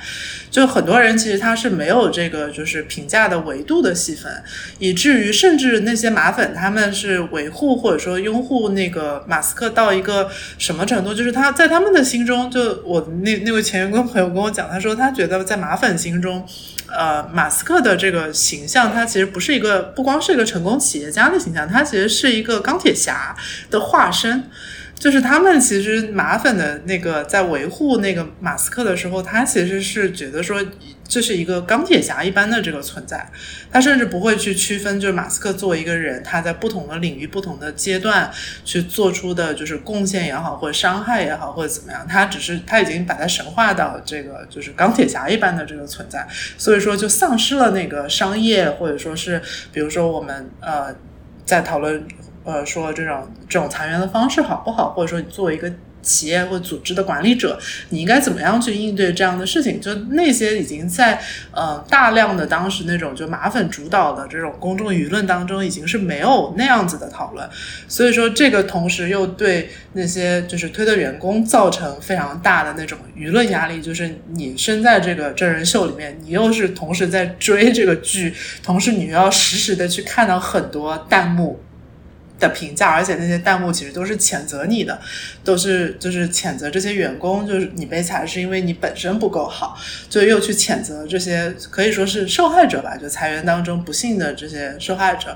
[0.49, 4.31] 就很多人其实他是没有这个就是评价的维度的细分，
[4.77, 16.47] 以至于甚至那些马粉他们是维护或者说拥护那个马斯克到一个什么程度，就是他在他们的心中，就我那那位前员工朋友跟我讲，他说他觉得在马粉心中。
[16.91, 23.35] 呃，马斯克的的这个形象，他其实不是一个不光是一个成功企业家的形象，他其实是一个钢铁侠
[23.69, 24.43] 的化身。
[24.99, 30.61] 就是他们其实马粉的那个在维护那个马斯克的时候，他其实是觉得说
[31.09, 33.29] 这是一个钢铁侠一般的这个存在，
[33.71, 38.31] 他甚至不会去区分，就是马斯克作为一个人，他在不同的领域、不同的阶段
[38.63, 46.25] 去做出的就是贡献也好，或者伤害也好，或者怎么样，他只是他已经把它神化到这个就是钢铁侠一般的这个存在，
[46.57, 49.41] 所以说就丧失了那个商业或者说是
[49.73, 50.95] 比如说我们呃
[51.43, 52.07] 在讨论。
[52.45, 54.91] 呃，说这种这种裁员的方式好不好？
[54.91, 57.59] 或者说，你作为一个企业或组织的管理者，
[57.89, 59.79] 你应该怎么样去应对这样的事情？
[59.79, 61.19] 就那些已经在
[61.51, 67.47] 呃大量的当时那种就马粉主导的这种公众舆论当中，已经是没有那样子的讨论。
[67.87, 73.81] 所以说，这个同时又对那些就是推特员工造成非常大的那种舆论压力。
[73.81, 78.33] 就是你身在这个真人秀里面，你又是同时在追这个剧，
[78.63, 81.59] 同时你又要实时的去看到很多弹幕。
[82.39, 84.97] 的评价，而且那些弹幕其实都是谴责你的，
[85.43, 89.77] 都是就是谴责这些员工，就是你被裁是因为你本身不够好，
[90.09, 95.35] 就又去谴责这些可以说是受害者吧，就裁员当中不幸的这些受害者，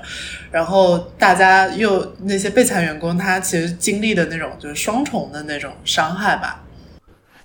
[0.50, 6.62] 然后大家又那些被裁员工，他其实经历的那种就是双重的那种伤害吧。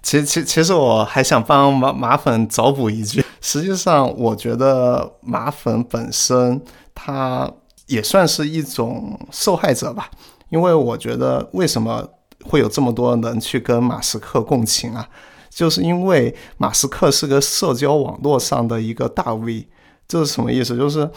[0.02, 6.62] 其，其其实我还想帮马马粉找补一句，实际上我觉得马粉本身
[6.96, 7.52] 他。
[7.90, 10.10] 也算是一种受害者吧，
[10.50, 12.08] 因为我觉得为什么
[12.46, 15.10] 会有这么多人去跟马斯克共情啊？
[15.50, 19.68] 就是因为马斯克是个社交网络上的一个大 V，
[20.08, 20.78] 这是什么意思？
[20.78, 21.10] 就是，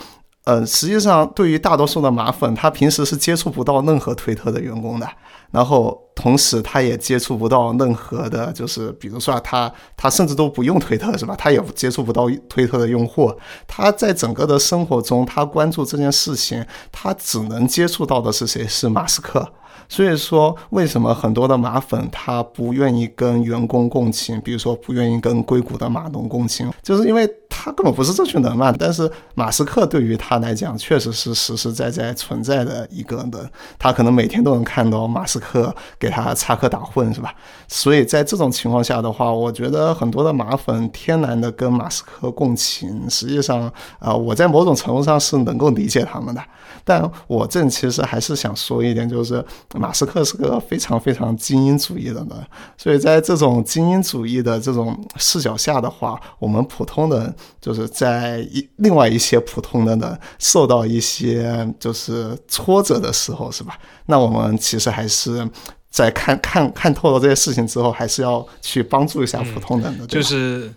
[0.44, 5.08] 呃，实际上对于大多数的马粉，他平时是接触不到任何推特的员工的。
[5.52, 11.36] 然后，同时他也接触不到任何的，就是比如说他，他甚至都不用推特，是吧？
[11.36, 13.32] 他也接触不到推特的用户。
[13.68, 18.66] 他在整个的生活中，他关注这件事情，他只能接触到的是谁？
[18.66, 19.46] 是马斯克。
[19.88, 24.40] 所以说，为什么很多的马粉他不愿意跟员工共情？
[24.40, 28.72] 比如说，不愿意跟硅谷的马农共情，就是因为他根本不是这群人嘛。
[28.72, 33.30] 但是马斯克对于他来讲，确实是实实在在存在的一个人。
[33.78, 37.34] 他可能每天都能看到马斯克给他插科打诨，是吧？
[37.68, 46.42] 所以在这种情况下的话，我觉得很多的马粉天然的跟马斯克共情，实际上，啊，我在某种程度上是能够理解他们的。
[46.84, 52.28] 但我这其实还是想说一点，就是马斯克是个非常非常精英主义的人，
[52.76, 63.78] 所以在这种精英主义的这种视角下的话，我们普通人就是在一另外一些普通的呢受到一些就是挫折的时候，是吧？
[64.06, 65.48] 那我们其实还是
[65.90, 70.72] 在看看看透了这些事情之后，还是要去帮助一下普通人的，就是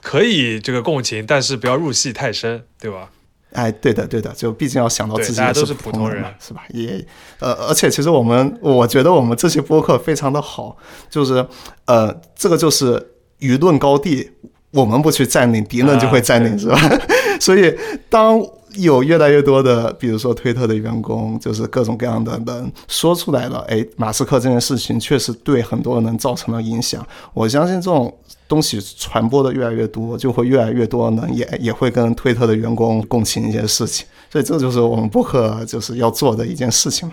[0.00, 3.10] 可以这个共情，但是不要入戏太深，对吧？
[3.52, 6.62] 哎，对的，对的，就毕竟要想到自己也是普通人嘛，是吧？
[6.70, 7.06] 也，
[7.38, 10.74] 呃，而且其实我们，我觉得我们这些播客非常的好，
[11.10, 11.46] 就是，
[11.84, 14.30] 呃，这个就是舆论高地，
[14.72, 16.76] 我们不去占领，敌人就会占领，是吧？
[17.40, 17.72] 所以
[18.10, 18.44] 当。
[18.76, 27.06] 有越来越多的，比如说推特的员工，就是各种各样的人说出来了，哎，马斯克这件事情确实对很多人造成了影响。
[27.34, 28.10] 我相信这种
[28.48, 34.06] 东西传播的越来越多，就会越来越多人也也会跟推特的员工共情一些事情。
[34.30, 37.12] 所以这就是我们博客就是要做的一件事情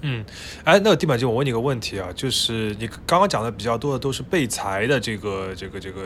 [0.00, 0.24] 嗯，
[0.64, 6.04] 哎，那个地板君，我问你个问题啊，就是你刚刚讲的比较多的都是被裁的这个这个这个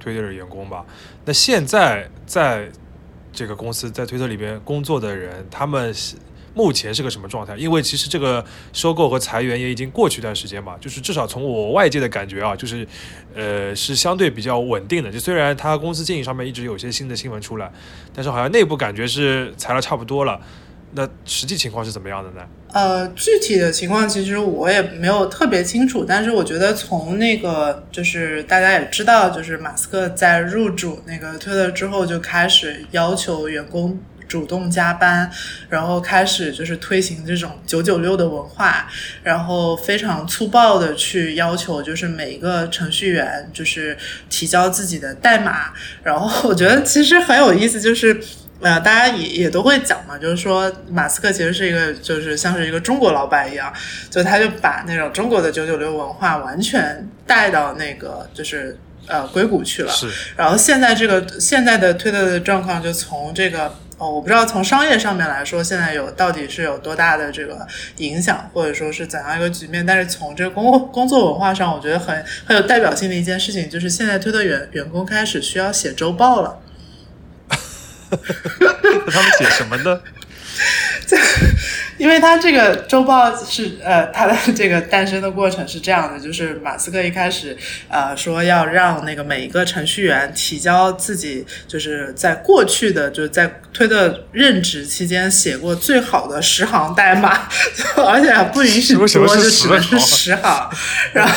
[0.00, 0.84] 推特的员工吧？
[1.24, 2.68] 那现在在。
[3.32, 5.94] 这个公司在推特里边工作的人，他们
[6.52, 7.56] 目前是个什么状态？
[7.56, 12.84] 因为其实这个收购和裁员也已经过去一段时间嘛，就是至少从我外界的感觉啊，就是
[13.32, 15.12] 呃是相对比较稳定的。
[15.12, 17.70] 就虽然他公司经营上面一直有些新的新闻出来，
[18.12, 20.40] 但是好像内部感觉是裁了差不多了。
[20.92, 22.46] 那实际情况是怎么样的呢？
[22.72, 35.28] 呃，具体的情况其实我也没有特别清楚，但是我觉得从那个就是大家也知道，就是马斯克在入主那个推特之后，就开始要求员工主动加班，
[35.68, 38.88] 然后开始就是推行这种九九六的文化，
[39.24, 43.96] 然后非常粗暴的去要求就是每一个程序员就是
[44.28, 45.72] 提交自己的代码，
[46.04, 48.20] 然后我觉得其实很有意思，就是。
[48.60, 53.72] 呃，大家也也都会讲嘛，就是说马斯克其实是一个，就是像是一个中国老板一样，
[54.10, 59.90] 就他就把那种中国的九九六文化完全带到那个就是呃硅谷去了。
[59.90, 60.08] 是。
[60.36, 69.86] 然后现在这个现在的推特的状况，就从这个哦，我不知道从商业上面来说，现在有到底是有多大的这个影响，或者说是怎样一个局面。
[69.86, 76.58] 但是从这个工工作文化上，我觉得很很有代表性的一件事情，就是现在推特员员工开始需要写周报了。
[79.10, 80.00] 他们写什么呢？
[81.06, 81.16] 这，
[81.96, 87.56] 因为他这个周报是呃，他的这个诞生的过程是这样的，就是马斯克一开始
[87.88, 97.48] 呃说要让那个每一个程序员提交自己就是在过去的就是在推特任职期间写过最好的十行代码，
[97.96, 100.70] 而且还不允许多，就只能是十行，
[101.14, 101.32] 然后。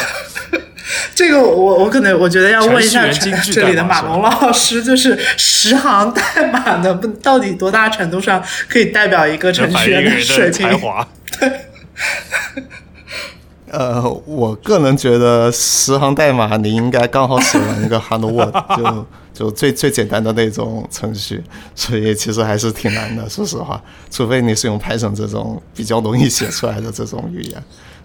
[1.16, 10.70] 这个我我可能我觉得要问一下这里的马龙老师，就是十行代码能不到底多大程度上可以代表一个程序员的水平？
[11.40, 11.52] 对。
[13.70, 23.28] 呃，我个人觉得十行代码你应该刚好写完一个 Hello World， 就就最最简单的那种程序，所以其实还是挺难的。
[23.28, 23.82] 说实话，
[24.12, 27.64] 除非你是用 Python 这种比较容易写出来的这种语言。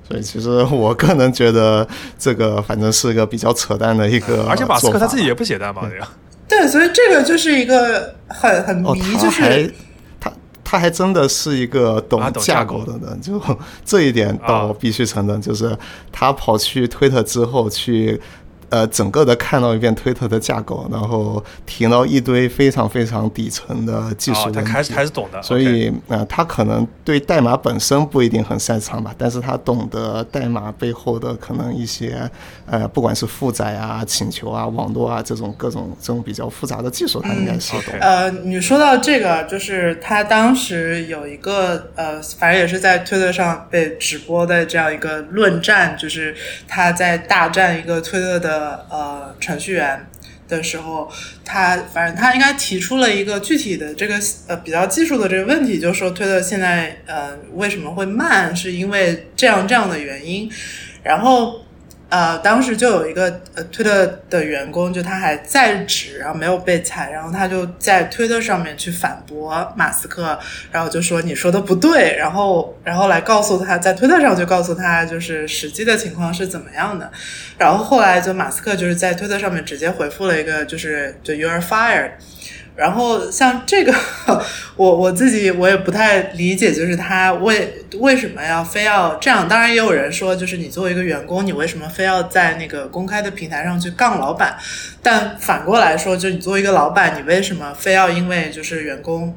[0.09, 1.87] 所以其实我个人觉得
[2.19, 6.09] 这个反正是一个比较扯淡的一个，而且马斯克他自己也不写代码的呀。
[6.49, 9.73] 对，所以这个就是一个很很迷，就是
[10.19, 10.33] 他
[10.65, 13.39] 他还真的是一个懂架构的人，就
[13.85, 15.77] 这一点倒必须承认，就是
[16.11, 18.21] 他跑去推特之后去。
[18.71, 24.61] 呃，整个的看到一遍推特的架构，然后提到一堆非常非常底层的技术问题。
[24.61, 25.43] 他开始还是懂的。
[25.43, 32.31] 所以，呃，他可能对代码本身不一定很擅长吧，但是他懂得代码背后的可能一些，
[32.67, 37.95] 呃，不管是负载啊、请求啊、网络啊这种各种这种比较复杂的技术，他应该是懂。
[38.01, 48.58] 呃，你说到这个，就是他当时有一个呃，反正也是在推特上被直播的这样一个论战，就是他在大战一个推特的。
[48.59, 50.07] 呃呃，程序员
[50.49, 51.11] 的时候，
[51.45, 60.51] 他反正他应该提出了一个具体的这个呃比较技术的这个问题，就是说推特现在呃为什么会慢，是因为这样这样的原因，
[61.03, 61.63] 然后。
[62.11, 70.39] 呃，当时就有一个呃推特的员工，就他还在职，然后没有被裁，然后他就在推特上面去反驳马斯克，
[70.73, 77.11] 然后就说你说的不对，然后然后来告诉他在推特上就告诉他就是实际的情况是怎么样的，
[77.59, 82.13] 然后后来就马斯克就是在推特上面直接回复了一个就是就 you are fired。
[82.79, 83.93] 然后像这个，
[84.77, 89.49] 我我自己我也不太理解，就是他为为什么要非要这样？
[89.49, 94.57] 当然也有人说，就是你作为一个员工，你为什么非要在那个公开的平台上去杠老板？
[95.03, 99.35] 但反过来说，就你作为一个老板，你为什么非要因为就是员工，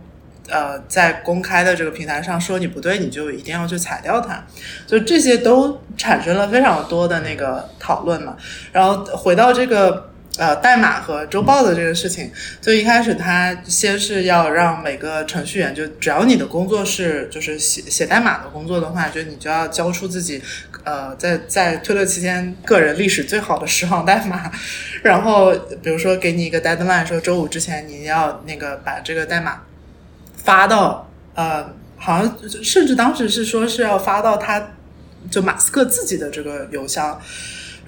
[0.48, 4.46] 呃，在公开的这个平台上说你不对，你就一定要去裁掉他？
[4.86, 8.38] 就这些都产生了非常多的那个讨论嘛。
[8.72, 10.11] 然后回到这个。
[10.38, 20.42] 呃，代码和周报的这个事情，就一开始他先是要让每个程序员，就只要你的工作是就是写写代码的工作的话，就你就要交出自己，
[20.86, 24.50] 呃，在在推特期间个人历史最好的十行代码，
[25.04, 25.54] 然后
[25.84, 29.64] 比如说给你一个 deadline，说周五之前你要那个把这个代码
[30.38, 34.76] 发到，呃，好像甚至当时是说是要发到他
[35.30, 37.22] 就马斯克自己的这个邮箱。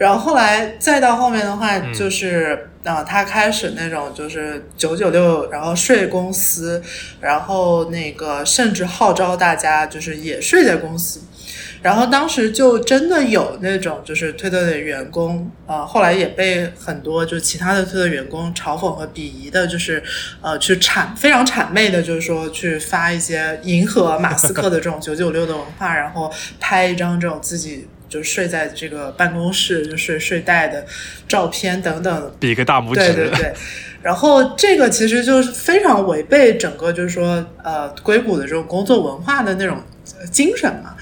[0.04, 6.84] 然后后来再到后面的话，就是啊，他开始那种就是九九六，然后睡公司，
[7.22, 11.22] 然后那个甚至号召大家就是也睡在公司。
[11.82, 20.04] 然后当时就真的有那种就是推特的员工，呃，后来也被很多就其他的推特员工嘲讽和鄙夷的，就是
[20.42, 26.30] 呃去谄非常谄媚的，就是说去发一些迎合马斯克的这种九九六的文化，然后
[26.60, 27.88] 拍一张这种自己。
[28.14, 30.86] 就睡在这个办公室就睡睡袋的
[31.28, 32.96] 照片等等，比个大拇指。
[32.96, 33.54] 对对对。
[34.04, 39.82] 然后这个其实就是非常违背整个就是说呃硅谷的这种工作文化的那种
[40.30, 40.94] 精神嘛。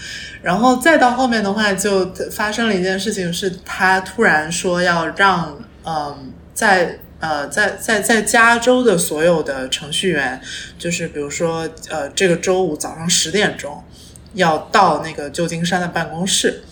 [0.42, 10.40] 然后再到后面的话，就发生了一件事情，是他突然说要让嗯在呃在在在加州的所有的程序员，
[10.78, 13.84] 就是比如说呃这个周五早上十点钟
[14.34, 16.64] 要到那个旧金山的办公室。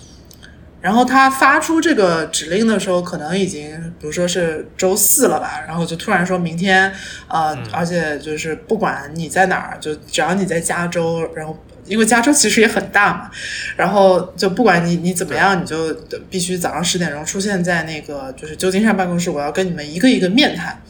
[0.81, 6.91] 然后他发出这个指令的时候，可能已经，比如说是周四了吧，然后就突然说明天，
[7.27, 13.29] 呃，而且就是不管你在哪儿，就只要你在加州，然后因为加州其实也很大嘛，
[13.75, 15.93] 然后就不管你你怎么样，你就
[16.29, 20.81] 必须早上十点钟出现在那个就是旧金山办公室，我要跟你们一个一个面谈。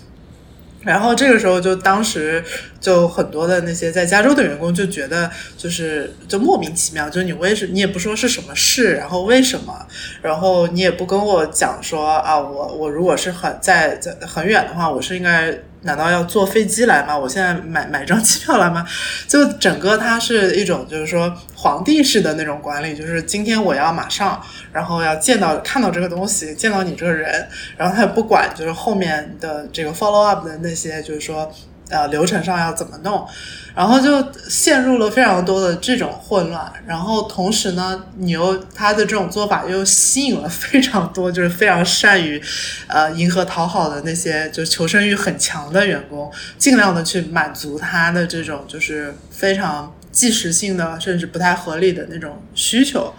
[0.84, 2.43] 然后这个时候就当时
[2.80, 9.86] 就很多的那些在加州的员工就觉得就是就莫名其妙，就你为什你也不说是什么事，然后为什么，
[10.21, 15.57] 然后你也不跟我讲说啊，我我如果是很在在很远的话，我是应该。
[15.82, 17.17] 难道要坐飞机来吗？
[17.17, 18.86] 我现在买买张机票来吗？
[19.27, 24.41] 就整个它是一种就是说皇帝式的那种管理，就是今天我要马上，
[24.73, 31.49] 然后要见到看到这个东西，见到你这个人，然后他也不管就是后面的这个 follow up 的那些，就是说
[31.89, 33.27] 呃流程上要怎么弄。
[33.75, 42.41] 然后就陷入了非常多的这种混乱，然后同时呢，你又他的这种做法又吸引了非常多就是非常善于，
[42.87, 49.93] 呃，迎合讨好的那些就求生欲很强的员工，尽量的去满足他的这种就是非常。
[50.20, 53.13] 即时性的，甚至不太合理的那种需求，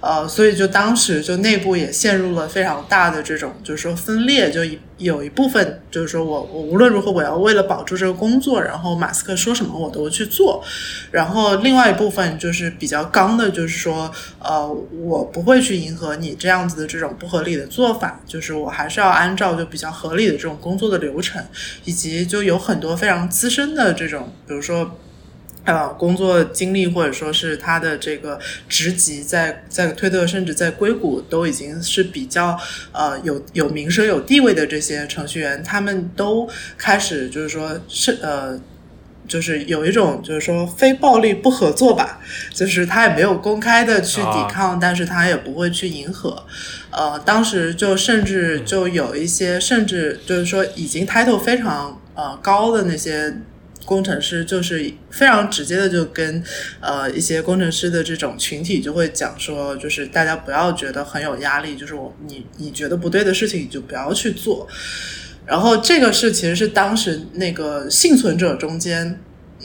[0.00, 10.64] 呃，所以就当时就内部也陷入了非常大的这种，就是说分裂，就一有一部分就是说我我无论如何我要为了保住这个工作，然后马斯克说什么我都去做，
[11.10, 14.66] 然后另外一部分就是比较刚的，就是说呃
[15.02, 21.44] 我不会去迎合你这样子的这种不合理的做法，就是我还是要按照就比较合理的这种工作的流程，
[21.84, 24.98] 以及就有很多非常资深的这种，比如说。
[25.66, 28.38] 呃，工作经历或者说是他的这个
[28.68, 32.56] 职级，在在推特甚至在硅谷都已经是比较
[32.92, 36.48] 呃有有名声有地位的这些程序员，他们都
[36.78, 38.60] 开始就是说是呃，
[39.26, 42.20] 就是有一种就是说非暴力不合作吧，
[42.54, 46.44] 就是他也没有公开的去抵抗，但是他也不会去迎合。
[46.92, 53.34] 呃，当时就甚至就有一些甚至就是说已经 title 非常呃高的那些。
[53.86, 56.44] 工程师就是非常直接的，就跟
[56.80, 64.68] 呃一些工程师的这种群体就会讲说，就是大家不要觉得很有压力，就是我你你觉得不对的事情你就不要去做。
[65.46, 69.18] 然后这个是其实是当时那个幸存者中间。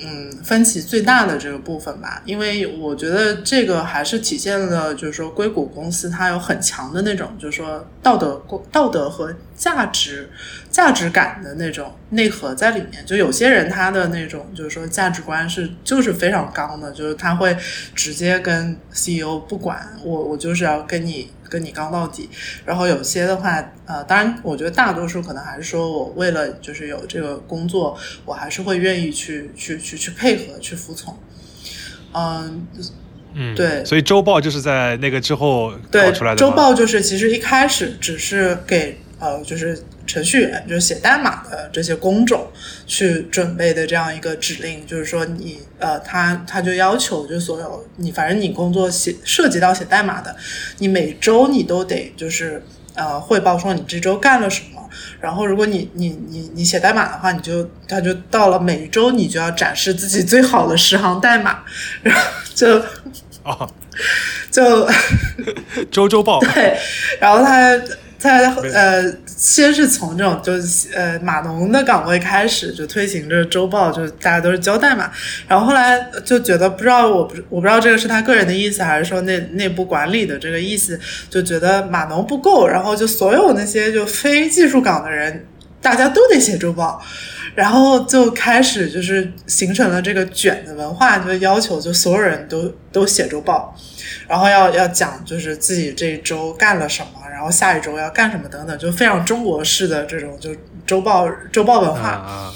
[0.04, 10.30] 嗯，分歧最大的这个部分吧，因为我觉得这个还是体现了，就是说硅谷公司它有很强的那种，就是说道德、道德和价值、
[10.70, 13.06] 价值感的那种内核在里面。
[13.06, 17.56] 就有些人他的那种，就是说价值观是就是非常刚的，就是他会
[17.94, 21.32] 直接跟 CEO 不管我，我就是要跟你。
[21.52, 22.30] 跟你刚到底，
[22.66, 31.20] 然后有些的话，呃，当然，我觉得大多数可能还是说我为了就是有这个工作，我还是会愿意去去去去配合去服从，
[32.14, 32.66] 嗯
[33.34, 36.38] 嗯，对，所以周报就是在那个之后搞出来的。
[36.38, 39.84] 周报就是其实一开始只是给呃就是。
[40.08, 42.48] 程序员就是写代码的这些工种
[42.86, 50.36] 去准备的这样一个指令，就是说你呃，他他就要求就所有你反正你工作写涉及到写代码的，
[50.80, 52.64] 你每周你都得就是
[52.96, 54.82] 呃汇报说你这周干了什么。
[55.20, 61.60] 然后如果你你你你写代码的话，你就他就到了每周你就要展示自己最好的十行代码，
[62.02, 62.22] 然后
[62.54, 62.80] 就
[63.44, 63.70] 啊
[64.50, 64.90] 就
[65.90, 66.78] 周周报对，
[67.20, 67.80] 然后他。
[68.24, 68.38] 他
[68.72, 69.12] 呃，
[69.42, 75.10] 先是从这种就是呃码农的岗位开始，就推行这周报，就大家都是交代嘛。
[75.48, 85.44] 然后后来就觉得不知道，我不我不知道这个是他个人的意思，还是说内内部管理的这个意思，就觉得码农不够，然后就所有那些就非技术岗的人，
[85.82, 87.02] 大家都得写周报，
[87.56, 93.76] 然后就开始就是形成了这个卷的文化，就要求就所有人都都写周报，
[94.28, 97.10] 然后要要讲就是自己这一周干了什么。
[97.32, 100.52] 然后下一周要干什么等等，就非常中国式的这种就
[100.86, 102.54] 周报周报文化。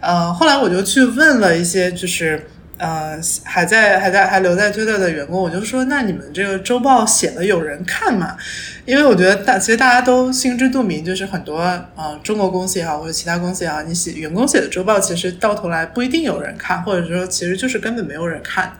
[0.00, 2.44] 呃，后来我就去问了一些，就是
[2.78, 8.36] 呃还在还在还留在 Twitter 的员工，我就说：那你们这个周报写了有人看吗？
[8.84, 11.60] 因为我觉得大其实大家都心知肚明，就是很多
[11.96, 18.72] 呃中国公司也好，或者其他公司也好，你写员工写的周报，其实到头来不一定有人看，或者说其实就是根本没有人看。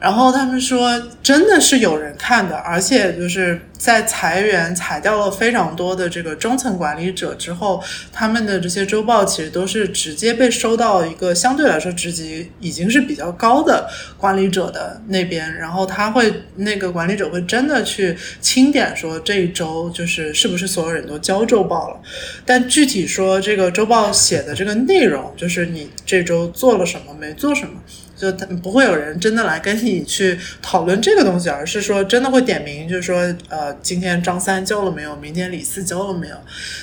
[0.00, 22.00] 然后他们说，真的是有人看的，而且就是在裁员裁掉了非常多的这个中层管理者之后，他们的这些周报其实都是直接被收到一个相对来说职级已经是比较高的管理者的那边，然后他会那个管理者会真的去清点说这一周就是是不是所有人都交周报了，
[22.46, 27.74] 但具体说这个周报写的这个内容，就是你这周做了什么，没做什么。
[28.20, 33.16] 就不会有人真的来跟你去讨论这个东西，而是说真的会点名，就是说，
[33.48, 35.16] 呃，今天张三交了没有？
[35.16, 36.36] 明天李四交了没有？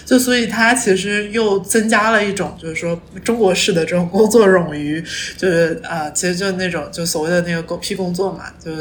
[0.04, 5.00] 就所以他其实又增加了一种，就是说中国式的这种工作冗余，
[5.38, 8.72] 就是啊，其实就那种就所谓的那个狗屁工作嘛，就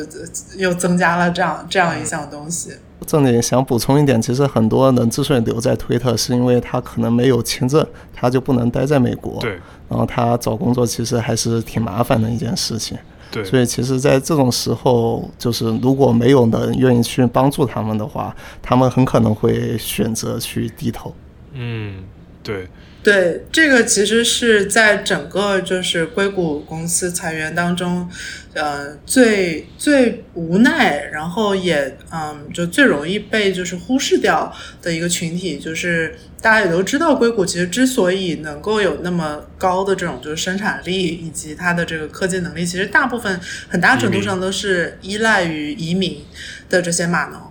[0.57, 2.71] 又增加了这样这样一项东西。
[3.05, 9.39] 这里想补充一点，其实很多人之所以留在推特，是因为他可能没有签证，他就不能待在美国。
[9.41, 9.59] 对。
[9.89, 12.97] 然后他找工作其实还是挺麻烦的一件事情。
[13.31, 13.45] 对。
[13.45, 21.15] 所以其实，在这种时候，就是如果没有人愿意去帮助他们的话，他们很可能会选择去低头。
[21.53, 22.03] 嗯，
[22.43, 22.67] 对。
[23.07, 28.11] 对，这个其实是在整个就是硅谷公司裁员当中。
[28.53, 34.53] 呃，最最无奈，然后也嗯，就最容易被就是忽视掉
[34.83, 43.39] 的一个群体，就是大家也都知道，硅谷其实之所以能够有那么高的这种就是生产力以及它的这个科技能力，其实大部分
[43.69, 46.25] 很大程度上都是依赖于移民
[46.69, 47.46] 的这些码农。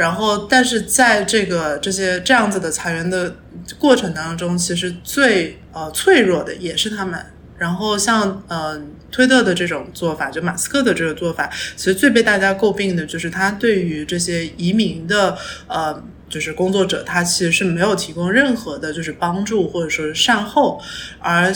[0.00, 3.36] 然后，但是在这个这些这样子的裁员的
[3.78, 7.26] 过程当中，其实最呃脆弱的也是他们。
[7.58, 8.80] 然后像呃
[9.12, 15.36] 推特的这种做法，就马斯克的这个做法，其实最被大家诟病的就是他对于这些移民的
[15.66, 20.80] 呃就是工作者，他其实是没有提供任何的就是帮助或者说是善后。
[21.18, 21.52] 而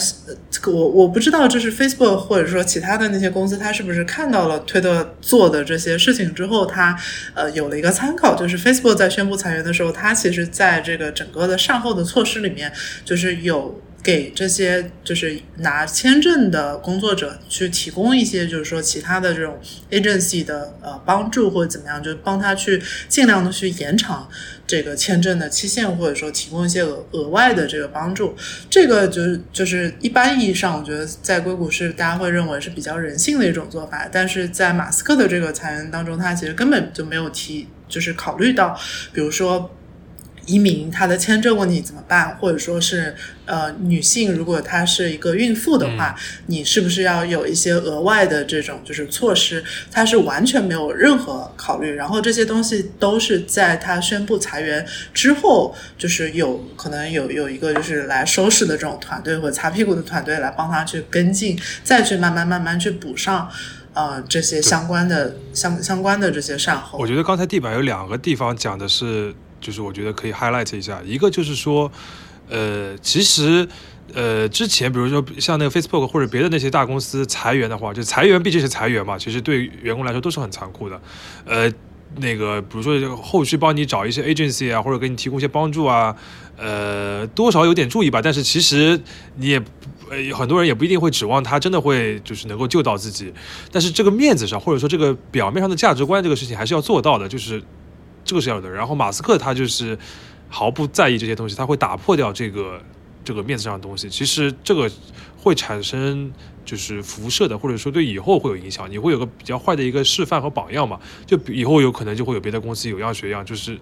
[0.67, 6.95] 我我不知道，就是 Facebook 或者说其他的那些公司，他是不是看到了推特做的这些事情之后，他
[7.33, 12.71] 呃有了一个参考，就是 Facebook 在宣布裁员的时候，他其实在这个整个的善后的措施里面，
[13.03, 13.81] 就是有。
[14.05, 22.79] 给这些就是拿签证的工作者去提供一些，就是说其他的这种 agency 的呃帮助或者怎么样，就帮他去
[23.09, 24.29] 尽量的去延长
[24.67, 28.35] 这个签证的期限，或者说提供一些额额外的这个帮助。
[28.69, 38.79] 这个就是就是一般意义上，我觉得在硅谷是大家会认为是比较人性的一种做法，但是在马斯克的这个裁员当中，他其实根本就没有提，就是考虑到，
[39.11, 39.71] 比如说。
[40.47, 42.37] 移民他的签证问题怎么办？
[42.37, 43.15] 或者说是
[43.45, 46.15] 呃，女性如果她是一个孕妇的话，
[46.47, 49.63] 你是不是要有一些额外的这种就是措施？
[49.91, 63.49] 她是完全没有任何考虑，然后这些东西都是在她宣布裁员之后，就是有可能有有一个就是来收拾的这种团队或擦屁股的团队来帮她去跟进，再去慢慢慢慢去补上
[63.93, 66.97] 呃这些相关的相相关的这些善后。
[66.99, 69.33] 我觉得刚才地板有两个地方讲的是。
[69.61, 71.91] 就是我觉得可以 highlight 一下，一个就是说，
[72.49, 73.67] 呃，其实，
[74.13, 81.01] 呃，之前比如说像那个 Facebook 或者别的那些大公司裁员的话，就裁员毕竟是裁员嘛，其实对员工来说都是很残酷的。
[81.45, 81.71] 呃，
[82.17, 86.15] 那个比如说后续帮你找一些 agency 啊，或者给你提供一些帮助啊，
[86.57, 88.21] 呃，多少有点注意吧。
[88.21, 88.99] 但是其实
[89.37, 89.63] 你也，
[90.33, 93.33] 很多人也不一定会指望他真的会就是能够救到自己。
[93.71, 97.61] 但是这个面子上，或者说这个表面上的价值观这个事情还是要做到的，就是。
[98.27, 99.95] 这个是要的，然后马斯克他就是
[100.49, 102.81] 毫不在意这些东西，他会打破掉这个
[103.23, 104.09] 这个面子上的东西。
[104.09, 104.89] 其实这个
[105.37, 106.31] 会产生
[106.63, 108.89] 就是辐射的，或者说对以后会有影响。
[108.89, 110.99] 你会有个比较坏的一个示范和榜样嘛？
[111.25, 113.77] 就以后有可能就会有别的公司有样学样，就是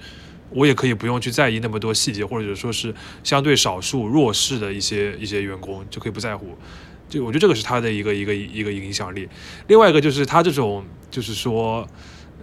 [0.49, 2.93] 我也可以不用去在意那么多细节，或者说是
[3.23, 6.57] 相对少数弱势的一些一些员工就可以不在乎。
[7.07, 9.29] 就我觉得这个是他的一个一个一个影响力。
[9.67, 11.87] 另外一个就是他这种就是说。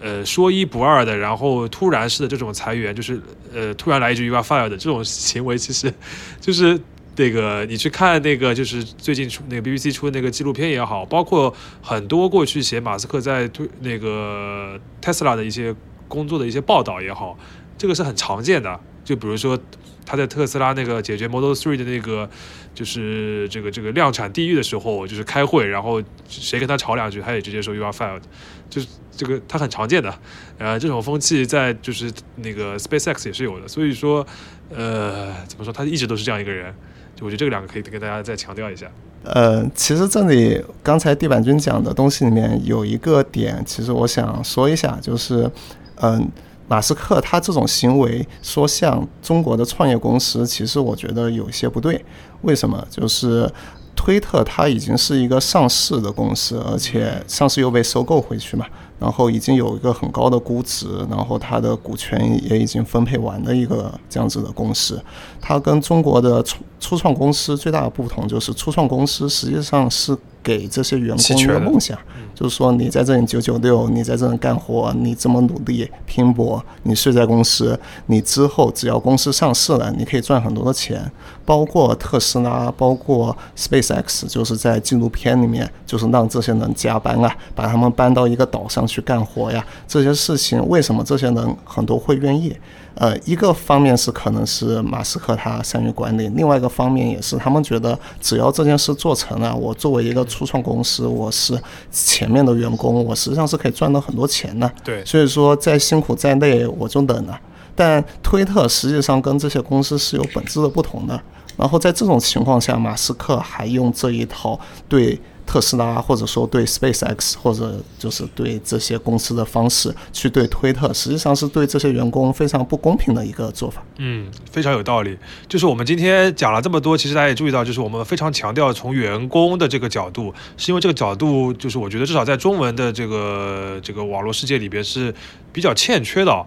[0.03, 3.21] 呃，说一不二的，然后突然式的这种裁员，就是
[3.55, 5.93] 呃，突然来一句 “you are fired” 的这种行为，其实
[6.41, 6.81] 就是
[7.17, 15.75] 那个你去看那个，就是最近出那个 BBC 出的那个纪录片也好，包括很多过去写马斯克在推那个 Tesla 的一些
[16.09, 17.39] 工作的一些报道也好，
[17.77, 18.81] 这个是很常见的。
[19.05, 19.59] 就比如说
[20.07, 22.31] 他在特斯拉那个解决 Model Three 的那个，
[22.75, 28.23] 就是这个这个量产地狱的时候，就是开会，然后谁跟他吵两句，他也直接说 “you are fired”，
[28.71, 28.87] 就是。
[29.21, 30.11] 这个它很常见的，
[30.57, 34.27] 呃，这种风气在就是那个 SpaceX 也是有的，所以说，
[34.75, 36.75] 呃，怎么说，他一直都是这样一个人，
[37.15, 38.87] 就我觉得这个两个可以跟大家再强调一下。
[39.25, 45.51] 呃，其实这里刚才地板君讲的东西里面有一个点，其实我想说一下，就是，
[45.97, 46.27] 嗯，
[46.67, 52.03] 马斯克他这种行为说像中国的创业公司，其实我觉得有些不对。
[52.41, 52.83] 为什么？
[52.89, 53.53] 就是。
[53.97, 58.65] 推特它已经是一个上市的公司，而且上市又被收购回去嘛。
[59.01, 65.03] 然后已经有一个很高的估值，然后它的股权也已经分配完的一个这样子的公司，
[65.41, 70.17] 它跟中国的初初创公司最大的不同就是初创公司实际上是。
[70.43, 71.99] 给这些员工一个梦想，
[72.41, 81.13] 就是说你在这里九九六，你在这里干活，你这么努力拼搏，你睡在公司，你之后只要公司上市了，你可以赚很多的钱。
[81.45, 89.63] 包括特斯拉，包括 SpaceX，就是在纪录片里面，就是让这些人加班啊，把他们搬到一个岛上去干活呀。
[89.87, 92.57] 这些事情为什么这些人很多会愿意？
[92.95, 101.61] 呃，一个方面是可能是马斯克他善于管理，另外一个方面也是他们觉得只要这件事做成了，我作为一个初创公司，我是
[101.91, 104.71] 前面的员工，我实际上是可以赚到很多钱的。
[104.85, 107.39] 对，所以说再辛苦再累我就等了。
[107.75, 111.21] 但推特实际上跟这些公司是有本质的不同的。
[111.57, 114.59] 然后在这种情况下，马斯克还用这一套
[114.89, 115.21] 对。
[115.51, 123.83] 特斯拉或者说对 SpaceX 或者就是对这些公司的方式去对推特，实际上是对这些员工非常不公平的一个做法。
[123.99, 125.19] 嗯，非常有道理。
[125.49, 135.13] 就是我们今天讲了这么多，其实大家也注意到，就是我们非常强调从员工的这个角度，是因为这个角度就是我觉得至少在中文的这个这个网络世界里边是
[135.53, 136.47] 比较欠缺的，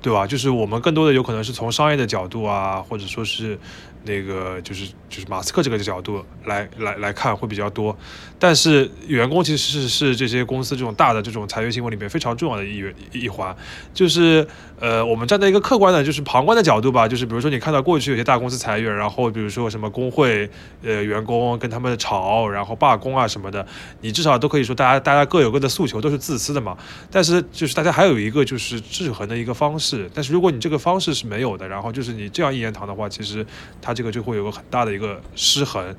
[0.00, 0.26] 对吧？
[0.26, 3.58] 就是我们更多的有可能是从商业的角度啊，或者说是。
[4.04, 7.94] 那个就是就是马斯克这个角度来来来看会比较多，
[8.38, 12.82] 但是员工其实是是这些公司这种大的这种裁员新闻里面非常重要的一
[13.12, 13.54] 一环，
[13.92, 14.46] 就是
[14.78, 20.48] 呃我们站在一个客观的，就是旁观的角度吧，就是比如说你看到过去有些大公司裁员，然后比如说什么工会
[20.82, 23.66] 呃员工跟他们吵，然后罢工啊什么的，
[24.00, 26.76] 你至少都可以说大家大家各有各的诉求，都是自私的嘛。
[27.10, 33.44] 但是就是大家还有一个就是制衡的一个方式，但是如果你这个方式是没有的，然后就是你这样一言堂的话，其实。
[33.80, 35.94] 它这个就会有个很大的一个失衡，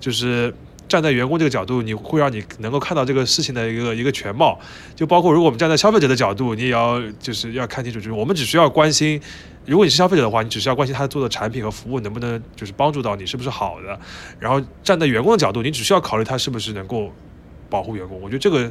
[0.00, 0.54] 就是
[0.88, 4.58] 站在员工这个角度，你会让你能够看到这个事情的一个一个全貌。
[4.94, 9.20] 就包括如果我们站在消费者的角度，你也要就是要看清楚，就是我们只需要关心，
[9.66, 13.98] 如果你是消费者的话，你只需要关心他做的产品和服务能不能就是帮助到你，是不是好的。
[14.38, 17.12] 然后站在员工的角度，你只需要考虑他是不是能够
[17.68, 18.20] 保护员工。
[18.20, 18.70] 我觉得这个。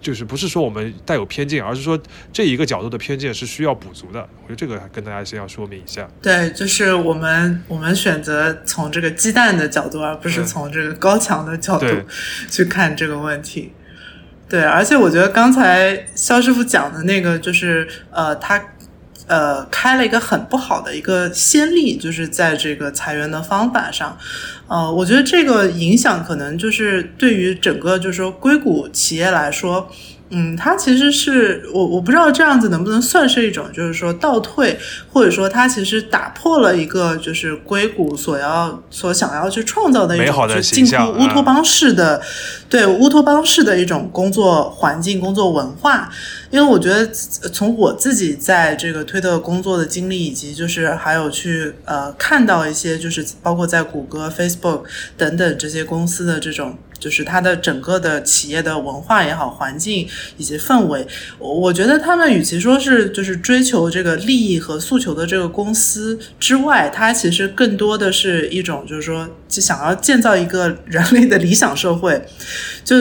[0.00, 2.00] 就是不是说我们带有偏见，而是说
[2.32, 4.20] 这一个角度的偏见是需要补足的。
[4.42, 6.08] 我觉得这个跟大家先要说明一下。
[6.22, 11.86] 对，就是我们我们选择从这个鸡蛋的角度，而不是从这个高墙的角度
[12.50, 13.72] 去看这个问题。
[14.48, 18.60] 对，而且我觉得刚才肖师傅讲的那个，就是呃，他。
[19.30, 24.18] 呃，开了一个很不好的一个先例，就是在这个裁员的方法上，
[24.66, 29.88] 呃，我觉得这个影响可能就是对于整个就是说硅谷企业来说。
[30.32, 34.78] 嗯，它其实是我我不知道这样子能不能算是一种，就是说倒退，
[35.12, 42.22] 或者说它其实打破了一个就是硅谷所要所想要去创造的一种就近乎乌托邦式的，
[42.68, 46.08] 对乌托邦式的一种工作环境、工作文化。
[46.50, 47.04] 因为我觉得
[47.52, 54.82] 从我自己在这个推特工作的经历，以及就是还有去呃看到一些就是包括在谷歌、Facebook
[55.16, 56.78] 等等这些公司的这种。
[57.00, 61.04] 就是它的整个的企业的文化也好，环境以及氛围，
[61.38, 72.24] 我我觉得他们与其说是就是追求这个利益和诉求的这个公司之外，它其实更多的是一种就是说，就想要建造一个人类的理想社会，
[72.84, 72.96] 就。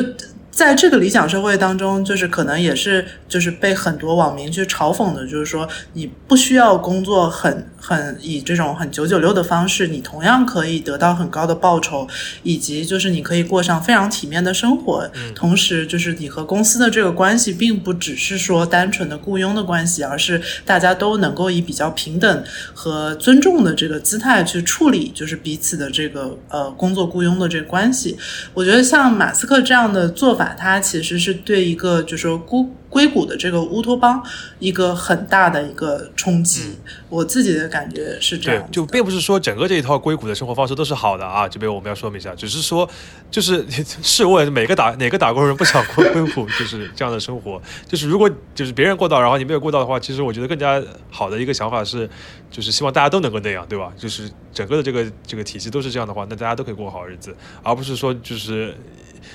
[0.51, 12.07] 在这个理想社会当中，就是可能也是就是被很多网民去嘲讽的，就是说你不需要工作很很以这种很九九六的方式，你同样可以得到很高的报酬，
[12.43, 15.09] 以及就是你可以过上非常体面的生活。
[15.33, 28.17] 同时，就是你和公司的这个关系，并不只是说单纯的雇佣的关系，而是大家都能够以比较平等和尊重的这个姿态去处理，就是彼此的这个呃工作雇佣的这个关系。
[28.53, 30.55] 我觉得像马斯克这样的做法。
[30.59, 34.21] 他其实是对一个，就是说硅硅谷的这个乌托邦
[34.59, 36.77] 一个很大的一个冲击。
[37.07, 41.47] 我自己的感觉是这样，就并不是说整个这一套硅谷的生活方式都是好的啊。
[41.47, 42.89] 这边我们要说明一下，只是说，
[43.31, 43.65] 就是
[44.03, 47.61] 试问每个打哪个打工人不想过硅谷就是这样的生活？
[47.87, 52.09] 就是如果就是别人过到，然后你没有过到的话，其实我觉得更加好的一个想法是，
[52.51, 53.91] 就是希望大家都能够那样，对吧？
[53.97, 58.75] 就是整个的这个这个体系都是这样的话，那大家都可以过好日子，而不是说就是。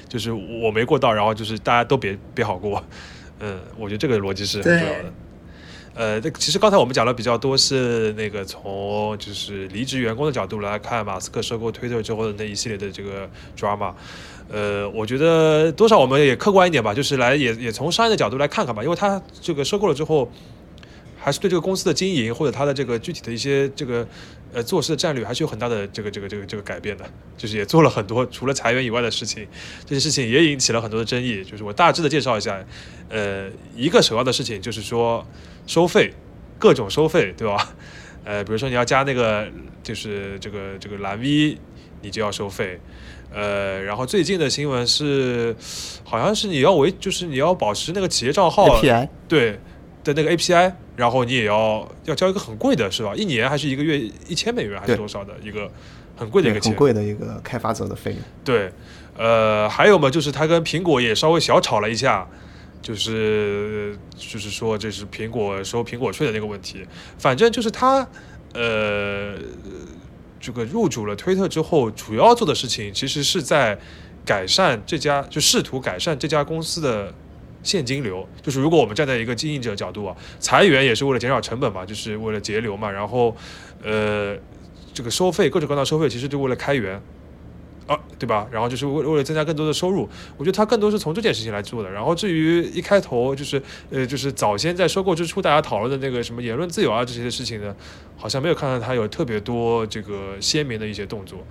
[0.09, 2.83] 就是我没过到，然后就是大家都别别好过，
[3.41, 5.13] 嗯，我觉得这个逻辑是很重要的。
[5.95, 13.93] 呃，这其实刚才我们讲的比较多是那个从就是离职员工的角度来看，马斯克收购推特之后的那一系列的这个 drama。
[14.51, 20.31] 呃，我觉得多少我们也客观一点吧，就是来也也从商业的角度来看看吧，因为他这个收购了之后。
[21.17, 24.07] 还是对这个公司的经营或者他的这个具体的一些这个
[24.55, 27.05] 呃做事的战略，还是有很大的这个这个这个这个改变的。
[27.37, 29.47] 就是也做了很多除了裁员以外的事情，
[29.85, 31.45] 这些事情也引起了很多的争议。
[31.45, 32.65] 就是我大致的介绍一下，
[33.09, 35.27] 呃，一个首要的事情就是说
[35.67, 36.15] 收费，
[36.59, 37.75] 各种收费，对吧？
[38.25, 39.47] 呃，比如说你要加那个
[39.83, 41.59] 就是这个这个蓝 V，
[42.01, 42.81] 你就要收费。
[43.33, 45.55] 呃，然后最近的新闻是，
[46.05, 48.81] 好像是你要维，就是你要保持那个企业账号
[49.27, 49.59] 对
[50.05, 53.13] 的那个 API，然后你也要要交一个很贵的，是吧？
[53.17, 53.99] 一年还是一个月
[54.29, 55.69] 一千美元还是多少的一个
[56.15, 58.21] 很贵的一个钱很贵的一个开发者的费用。
[58.45, 58.71] 对，
[59.17, 62.29] 呃，还有嘛，就是他跟苹果也稍微小吵了一下，
[62.81, 66.87] 就是就是说这是苹果收苹果税的那个问题，
[67.19, 68.07] 反正就是他
[68.53, 69.35] 呃。
[70.41, 73.79] 这个入主了推特之后，主要做的事情其实是在
[74.27, 77.11] 改善这家，就试图改善这家公司的
[77.65, 78.25] 现金流。
[78.41, 82.89] 就是如果我们站在一个经营者角度啊，裁员也是为了减少成本嘛，就是为了节流嘛。
[82.89, 83.35] 然后，
[83.83, 84.37] 呃，
[84.93, 87.03] 这个收费各种各样的收费，其实就为了开源。
[87.87, 88.49] 啊，对吧？
[88.51, 90.09] 然后就是为为了增加更多的收入，
[90.39, 91.91] 我觉得他更多是从这件事情来做的。
[91.91, 97.77] 然后至于一开头就是呃，就是早先在收购之初大家讨论的那个什么言论自由啊这些事情呢，
[98.17, 101.47] 好像没有看到他有特别多这个鲜明的一些动作。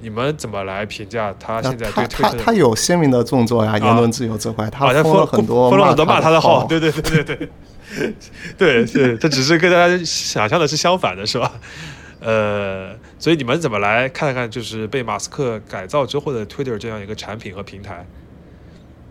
[0.00, 2.36] 你们怎么来评价他现在对推特？
[2.36, 7.48] 他他有鲜明的动作呀，言论自由这块，他封了很多封了很多骂他的号，对对对对对，
[8.56, 11.52] 对对，这只是跟大家想象的是相反的，是吧？
[12.20, 18.06] 呃，所以你们怎么来看看，就是被马斯克改造之后的 Twitter 这样一个产品和平台？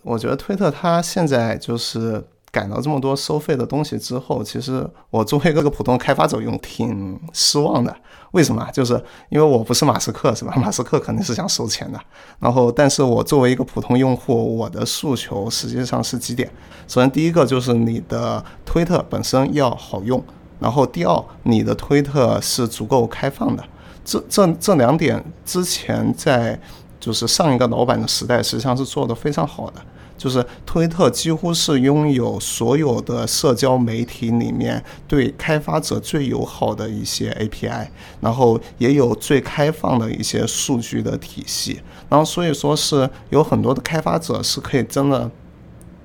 [0.01, 7.95] 我觉得推特它现在就是改了这么多收费的东西之后，其实我作为一个普通开发者用挺失望的。
[8.31, 8.67] 为什么？
[8.71, 8.93] 就是
[9.29, 10.53] 因为我不是马斯克，是吧？
[10.55, 11.99] 马斯克肯定是想收钱的。
[12.39, 16.47] 然后，但是我作为一个普通用户，我的诉求实际上是几点。
[16.87, 20.23] 首先，第一个就是你的推特本身要好用。
[20.59, 23.63] 然后第二，你的推特是足够开放的，
[24.03, 26.59] 这这这两点之前在
[26.99, 29.81] 就是上一个老板的时代，实际上是做的非常好的。
[30.19, 37.87] 就是推特几乎是拥有所有的社交媒体里面对开发者最友好的一些 API，
[38.19, 45.31] 然后也有最开放的一些数据的体系，然后所以说是有很多的开发者是可以真的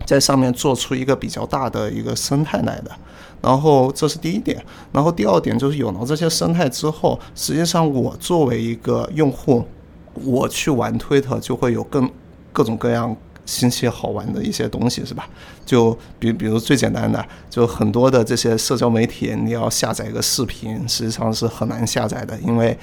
[0.06, 2.90] 在上面做出一个比较大的一个生态来的。
[3.42, 9.62] 然后这是第一点，然后第二点就是有了这些生态之后，实际上我作为一个用户，
[10.14, 12.08] 我去玩推特就会有更
[12.54, 13.14] 各种各样
[13.46, 15.28] 新奇好玩的一些东西，是吧？
[15.64, 22.78] 就比比如最简单的，就很多的这些社交媒体，你要下载一个视频，实际上是很难下载的，因为。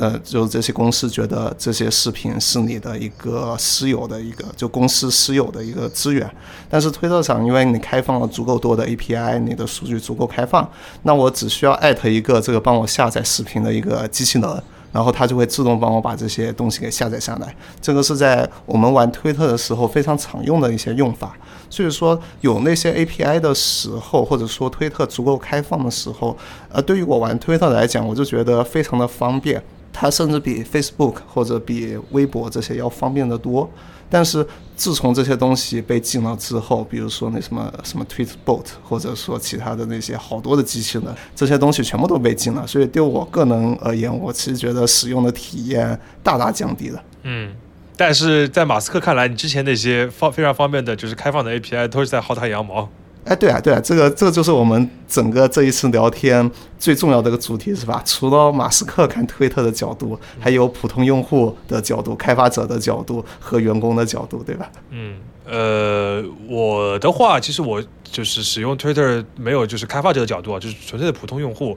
[0.00, 6.30] 呃，就这些公司觉得这些视频是你的一个私有的一个，就公司私有的一个资源。
[6.70, 10.70] 但是推特上，因为你开放了足够多的 API，你的数据足够开放，
[11.02, 14.62] 那我只需要艾特一个这个帮我下载视频的一个机器人，
[14.92, 17.54] 然后它就会自动帮我把这些东西给下载下来。
[17.80, 21.36] 这个是在我们玩推特的时候非常常用的一些用法。
[21.70, 26.36] 所以说，有那些 API 的时候，或者说推特足够开放的时候，
[26.72, 29.62] 呃，对于我玩推特来讲，我就觉得非常的方便。
[29.92, 33.68] 它甚至比 Facebook 或者比微博这些要方便得多，
[34.08, 34.46] 但是
[34.78, 47.02] 自从这些东西被禁了之后，比如说那什么什么 Tweetbot，或者说其他的那些好多的机器呢，这些东西全部都被禁了，所以对我个人而言，我其实觉得使用的体验大大降低了。
[47.24, 47.52] 嗯，
[47.96, 52.88] 但是在马斯克看来，你之前那些方非常方便的，就是开放的 API，都是在薅他羊毛。
[53.24, 58.02] 哎，对啊，对啊，这个这个就是我们整个这一次聊天最重要的一个主题，是吧？
[58.04, 64.70] 除了马斯克看推特的角度，还有普通用户的角度、开发者的角度和员工的角度，对吧？
[64.90, 71.76] 嗯，呃，我的话，其实我就是使用 Twitter 没有就是开发者的角度啊，就是纯粹的普通用户。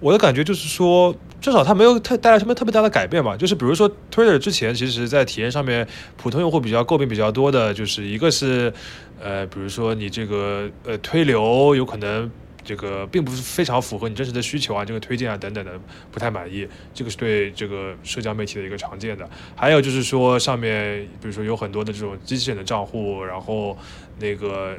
[0.00, 1.14] 我的感觉就是说，
[1.46, 3.36] 至少它没有太带来什么特别大的改变吧。
[3.36, 5.86] 就是比如说，Twitter 之前其实在体验上面，
[6.16, 8.72] 普通用户比较诟病比较多的，就是一个是，
[9.22, 12.28] 呃，比如说你这个呃推流有可能
[12.64, 15.78] 这个并不是非常符合你真实的需求啊，这个推荐啊等等的
[16.10, 19.30] 不太满意，这个是对这个社交媒体的一个常见的。
[19.54, 23.78] 还有就是说上面比如说有很多的这种机器人的账户，然后
[24.18, 24.76] 那个。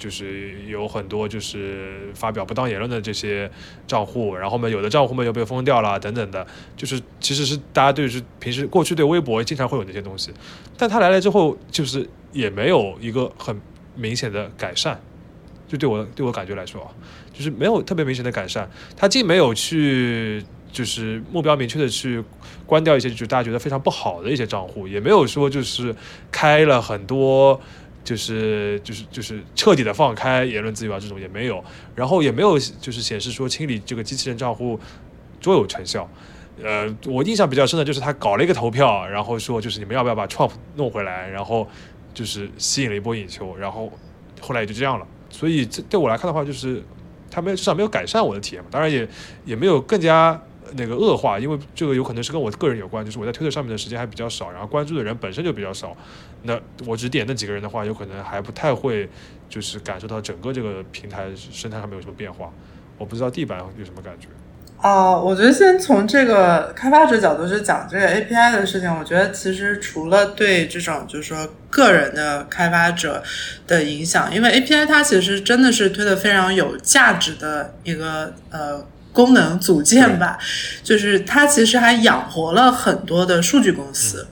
[0.00, 3.48] 就是有很多就是发表不当言论的这些
[3.86, 6.44] 账户，然后呢，有的账户们又被封掉了等等的，
[6.74, 10.32] 就是其实是大家对是平时过去对微博经常会有那些东西，
[10.78, 13.60] 但他来了之后，就是也没有一个很
[13.94, 14.98] 明显的改善，
[15.68, 16.90] 就对我对我感觉来说，
[17.34, 18.68] 就是没有特别明显的改善。
[18.96, 20.42] 他既没有去
[20.72, 22.24] 就是目标明确的去
[22.64, 25.94] 关掉一些就是大家觉得非常不好的一些账户，也没有说就是
[26.32, 27.60] 开了很多。
[28.10, 31.62] 就是就是就是彻底的放开言论自由啊，这种也没有，
[31.94, 34.80] 然后也没有就是显示说清理这个机器人账户
[35.40, 36.10] 卓有成效。
[36.60, 41.68] 呃，我印象比较深的就是他搞了一个投票，然后说就是你们要不要把 Trump 弄回来，然后
[42.12, 43.92] 就是吸引了一波眼球，然后
[44.40, 45.06] 后来也就这样了。
[45.30, 46.82] 所以这对我来看的话，就是
[47.30, 49.08] 他没至少没有改善我的体验嘛，当然也
[49.44, 50.42] 也没有更加
[50.74, 55.96] 那个恶化，因为这个有可能是跟我个人有关，就是我在推特上面的时间还比较少，然后关注的人本身就比较少，
[56.42, 59.08] 那我只点那几个人的话，有可能还不太会
[59.48, 62.50] 就是感受到整个这个平台生态上面有什么变化。
[62.98, 64.28] 我不知道地板有什么感觉。
[64.82, 68.90] 哦，我觉得先从这个开发者角度去讲这个 API 的事情。
[68.90, 73.22] 我觉得其实除了对这种就是说个人的开发者
[73.66, 78.82] 的影响，因为 API 它其实真的是推的非常有价值的一个呃
[79.12, 80.38] 功能组件吧，
[80.82, 84.26] 就是它其实还养活了很多的数据公司。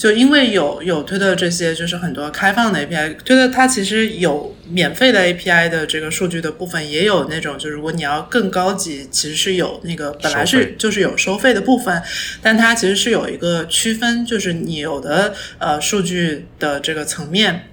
[0.00, 12.02] 就因为有有推特这些，就是很多开放的 API，推特它其实有免费的 API 的这个数据的部分，也有那种就是如果你要更高级，其实是有那个本来是就是有收费的部分，
[12.40, 17.66] 但它其实是有一个区分，就是你有的呃数据的这个层面。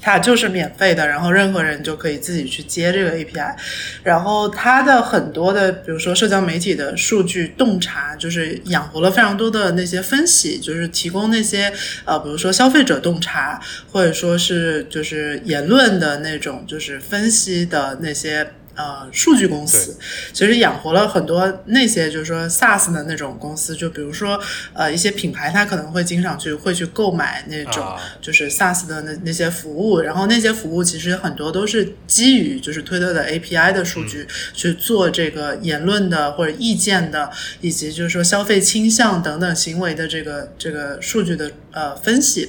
[0.00, 3.54] 它就是免费的，然后任何人就可以自己去接这个 API，
[4.02, 11.72] 然后它的很多的，比如说社交媒体的数据洞察，就是养活了非常多的那些分析，就是提供那些
[12.04, 13.60] 呃，比如说消费者洞察，
[13.92, 18.50] 或者说是就是言论的那种就是分析的那些。
[18.78, 19.98] 呃，数据公司
[20.32, 24.40] 其实养活了很多那些就是说 SaaS 的那种公司，就比如说
[24.72, 27.84] 呃一些品牌，它可能会经常去会去购买那种
[28.20, 34.24] 就是 SaaS 的那那些服务，然后那些服务其实很多都是基于就是推特的 API 的数据
[34.54, 37.28] 去做这个言论的或者意见的，
[37.60, 41.50] 以及就是说消费倾向等等行为的这个这个数据的。
[41.78, 42.48] 呃，分析，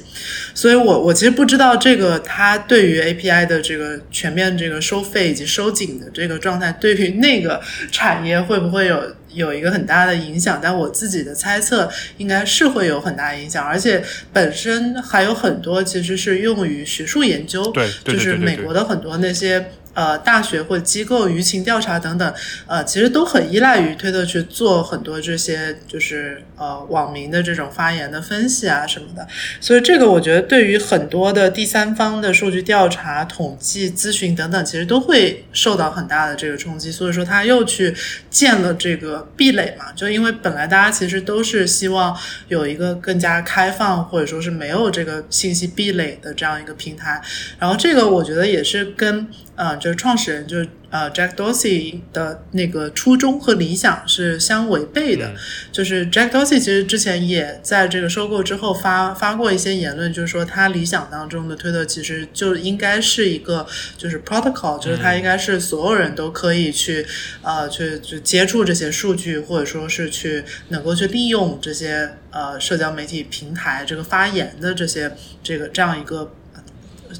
[0.55, 7.61] 所以我我其实不知道这个它对于 API 的这个全面这个收费以及收紧的这个状态，对于那个
[7.91, 10.59] 产业会不会有有一个很大的影响？
[10.59, 14.03] 但我自己的猜测应该是会有很大影响，而且
[14.34, 19.63] 本身还有很多其实是用于学术研究，对，就是美国的很多那些。
[20.00, 22.34] 呃，大学或机构舆情调查等等，
[22.68, 29.28] 呃，其实都很依赖于推特去做很多这些，就是呃网民的这种发言的分析啊什么的。
[29.60, 36.89] 所以这个我觉得对于很多的第三方的数据调查、统计、咨询等等，其实都会受到很大的这个冲击。
[36.89, 37.93] 所以说他又去
[38.30, 47.22] 建了这个壁垒嘛，就因为本来大家其实都是希望有一个更加开放或者说是没有这个信息壁垒的这样一个平台。
[47.60, 49.28] 然后这个我觉得也是跟。
[49.60, 55.34] 呃，就是创始人，就是呃，Jack Dorsey 的那个初衷和理想是相违背的。
[55.70, 67.05] 就是 Jack Dorsey 其实之前也在这个收购之后发发过一些言论，就是说他理想当中的推特其实就应该是一个就是 protocol，就是它应该是所有人都可以去
[67.41, 76.34] 呃去去接触这些数据，或者说是去能够去利用这些呃社交媒体平台这个发言的这些这个这样一个。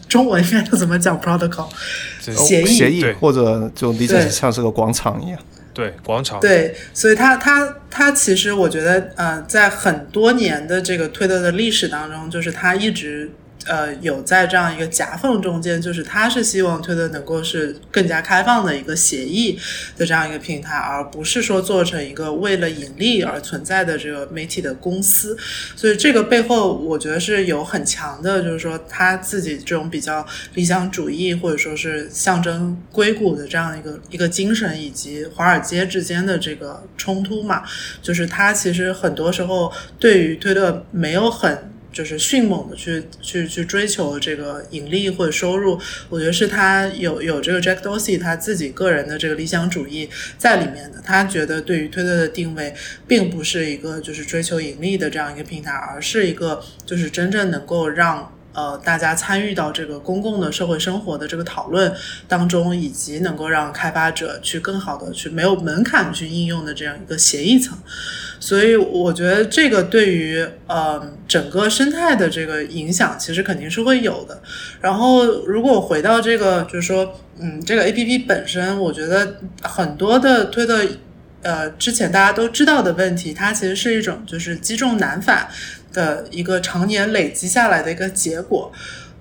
[0.08, 1.68] 中文应该怎么讲？Protocol
[2.20, 5.40] 协议，协议或者就理解像是个广场一样。
[5.74, 6.40] 对，广场。
[6.40, 13.32] 对，所以它它它其实我觉得，呃，在很多年的这个推特的历史当中，就是它一直。
[13.66, 19.60] 呃，有在这样一个夹缝中间，就是他是希望推特能够是更加开放的一个协议
[19.97, 25.38] 的这样一个平台，而不是说做成一个为了盈利而存在的这个媒体的公司。
[25.76, 37.64] 所以这个背后，我觉得是有很强的，就是说他自己这种比较理想主义或者说是象征硅谷的这样一个一个精神，以及华尔街之间的这个冲突嘛。
[38.01, 41.70] 就是他其实很多时候对于推特没有很。
[42.00, 45.78] 就是迅猛的去去去追求这个盈利或者收入，
[46.08, 51.02] 我觉得是他有有这个 Jack Dorsey 他自己个人的这个理想主义在里面的。
[51.04, 52.74] 他觉得对于推特的定位，
[53.06, 58.34] 并不是一个就是追求盈利的这样一个平台，而是一个就是真正能够让。
[58.60, 61.89] 呃，大家参与到这个公共的社会生活的这个讨论
[62.28, 67.78] 当中，以及能够让开发者去更好的去没有门槛去应用的这样一个协议层，
[68.38, 74.41] 所以我觉得这个对于呃整个生态的这个影响，其实肯定是会有的。
[74.82, 80.86] 然后，如果回到这个，就是说，嗯，这个 A P P 本身，我觉得很多的推的。
[81.41, 85.47] 呃，之前大家都知道的问题，它其实是一种就是积重难返
[85.94, 88.72] 的一个常年累积下来的一个结果。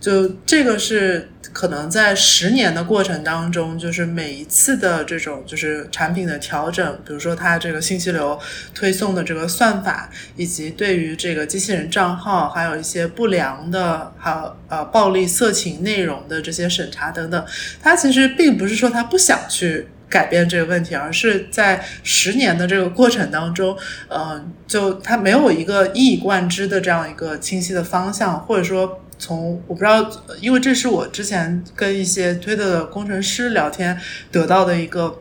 [0.00, 8.38] 就这个是可能在十年的过程当中，就是每一次的这种就是产品的调整，比如说它这个信息流
[8.72, 17.44] 推送的这个算法，以及对于这个机器人账号，还有一些不良的，还有呃暴力色情内容的这些审查等等，
[17.82, 23.76] 它其实并不是说它不想去改变这个问题，而是在十年的这个过程当中，
[24.08, 29.00] 嗯，就它没有一个一以贯之的这样一个清晰的方向，或者说。
[29.20, 30.08] 从我不知道，
[30.40, 33.98] 因为这是我之前跟一些推特的工程师聊天
[34.30, 35.20] 得到的一个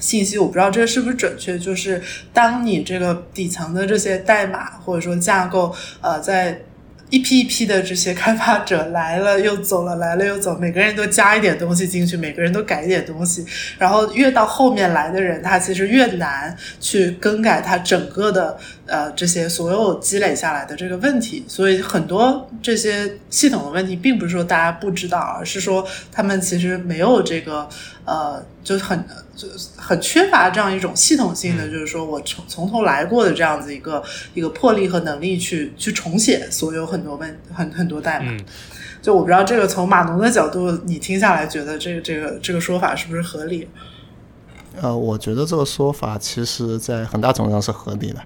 [0.00, 1.56] 信息，我不知道这是不是准确。
[1.56, 2.02] 就是
[2.32, 6.60] 当你这个底层的这些代码或者说架构，呃，在
[7.10, 13.44] 一批一批的这些开发者来了又走了，来了又走，每个人都加一点东西进去，每个人都改一点东西，
[13.78, 18.56] 然后越到后面来的人，他其实越难去更改他整个的
[18.90, 21.42] 呃这些所有积累下来的这个问题。
[21.48, 27.66] 所以很多这些系统的问题，并不是说大家不知道，而是说他们其实没有这个
[28.04, 29.02] 呃就很。
[29.36, 34.02] 就很缺乏这样一种系统性的，就是说我从从头来过的这样子一个
[34.34, 38.36] 一个魄力和能力去去重写所有很多问很很多代码。
[39.00, 43.66] 就我不知道这个从码农的角度，你听下来觉得这个这个这个说法是不是合理？
[44.82, 48.20] 呃，我觉得这个说法其实在很大程度上是合理的，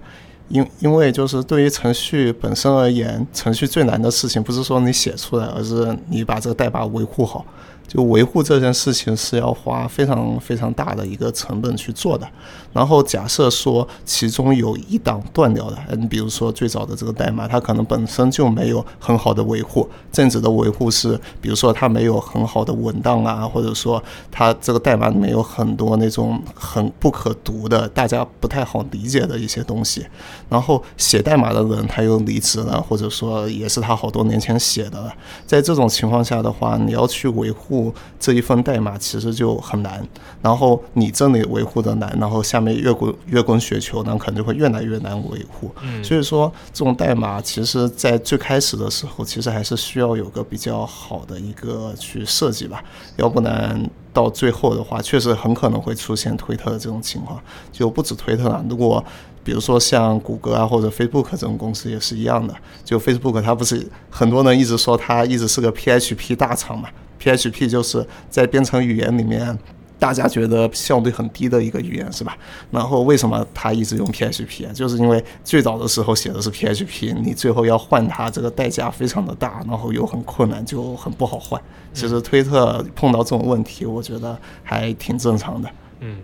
[0.47, 7.45] 因因为就是对于程序本身而言，程序最难的事情不是说你写出来，而是你把这个代码维护好。
[7.87, 12.27] 就维护这件事情是要花非常非常大的一个成本去做的。
[12.73, 19.89] 然后假设说其中有一档断掉的，你比如说最早的这个代码，它可能本身就没有很好的维护。
[20.11, 30.05] 正指的维护是，比如说它没有很好的文档啊，或者说它这个代码里面有很多那种很不可读的、大家不太好理解的一些东西。
[30.49, 35.13] 然后写代码的人他又离职了，或者说也是他好多年前写的了。
[35.45, 37.93] 在这种情况下的话，你要去维护。
[38.17, 40.03] 这一份代码其实就很难，
[40.41, 45.69] 然后你这里维护的难，然后下面越滚越滚雪球，那可能就会越来越难维护。
[46.03, 52.83] 所以说这种代码其实，在最开始的时候，其实还是需要有个比较好的一个去设计吧，
[53.17, 57.39] 要不然到最后的话，确实很可能会出现推特的这种情况，
[57.71, 58.65] 就不止推特了。
[58.67, 59.03] 如果
[59.45, 66.89] 比如说像谷歌啊或者 Facebook 这种公司也是一样的，就 Facebook 它不是很多人一直说它一直是个 PHP 大厂嘛。
[67.21, 69.57] PHP 就是在编程语言里面，
[69.97, 72.37] 大家觉得效率很低的一个语言，是吧？
[72.69, 74.73] 然后为什么它一直用 PHP 啊？
[74.73, 81.59] 就是因为最早的时候写的是 PHP，你最后要换它，这个代价非常的大，然后又很困难，就很不好换。
[81.93, 85.69] 其实推特碰到这种问题，我觉得还挺正常的。
[86.01, 86.17] 嗯，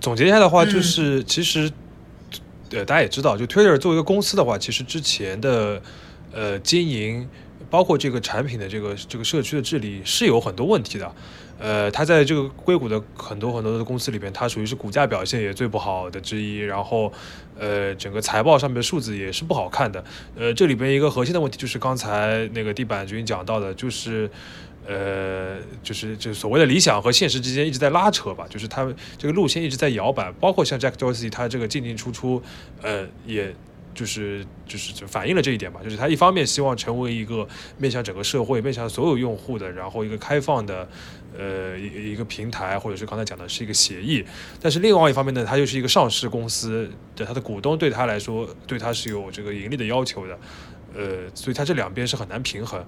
[0.00, 1.70] 总结一下的话，就是其实，
[2.72, 5.80] 呃，大家也知道，就 Twitter 作为一个公司的话，其实之前的
[6.32, 7.28] 呃经营。
[7.70, 11.14] 包括这个产品的这个这个社区的治理是有很多问题的，
[11.58, 17.10] 呃，它在这个硅谷的很多很多的公司里边，它属于是股价表现也最不好的之一，然后，
[17.58, 20.04] 呃，整个财报上面的数字也是不好看的，
[20.36, 24.28] 呃，这里边一个核心的问题就是刚才那个地板君讲到的，就是，
[24.86, 28.84] 呃，就是就所谓的理想和现实之间一直在拉扯吧，就是他
[29.16, 32.42] 这个路线一直在摇摆，包括像 Jack Dorsey 他这个进进出出，
[32.82, 33.54] 呃，也。
[33.94, 40.88] 就是就是反映了这一点吧，就是他一方面希望成为一个面向整个社会、面向所有用户的，然后一个开放的，
[41.36, 44.24] 呃一一个平台，或者是刚才讲的是一个协议，
[44.62, 50.38] 但是另外一方面呢，它又是一个上市公司的，它的股东对他来说，对他是有这个盈利的要求的，
[50.94, 52.82] 呃，所以它这两边是很难平衡。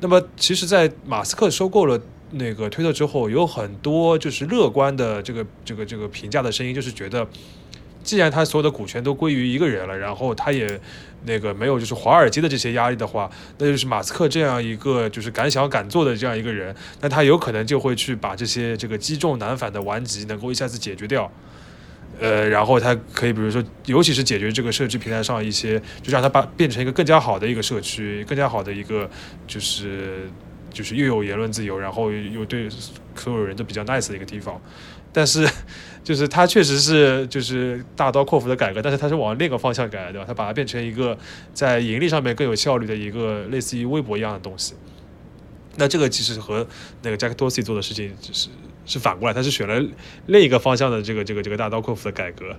[0.00, 2.00] 那么，其实，在马斯克收购了
[2.32, 7.26] 那个推特之后，有很多就是乐观的这个这个这个评价的声音，就是觉得。
[8.04, 10.80] 既然他所有的股权都归于一个人了，然后他也
[11.24, 13.28] 那个没有就是华尔街的这些压力的话，
[13.58, 21.28] 那就是马斯克这样一个就是敢想敢做的这样一个人，那他有可能就会去把这些这个积重难返的顽疾能够一下子解决掉，
[22.18, 29.08] 呃，然后他可以比如说，尤其是解决这个社区平台上一些，就让他把变成一个更加好的一个社区，更加好的一个
[29.46, 30.30] 就是
[30.72, 32.68] 就是又有言论自由，然后又对
[33.14, 34.60] 所有人都比较 nice 的一个地方。
[35.12, 35.48] 但是，
[36.04, 40.24] 就是它确实是就是大刀阔斧的改革，但是它是往另一个方向改，对吧？
[40.28, 41.16] 它把它变成一个
[41.54, 44.74] 在盈利上面更有效率的一个类似于微博一样的东西。
[45.76, 46.66] 那这个其实和
[47.02, 48.48] 那个 Jack Dorsey 做的事情就是
[48.86, 49.84] 是反过来，他是选了
[50.26, 52.56] 另一个方向的这个这个这个大刀阔斧的改革。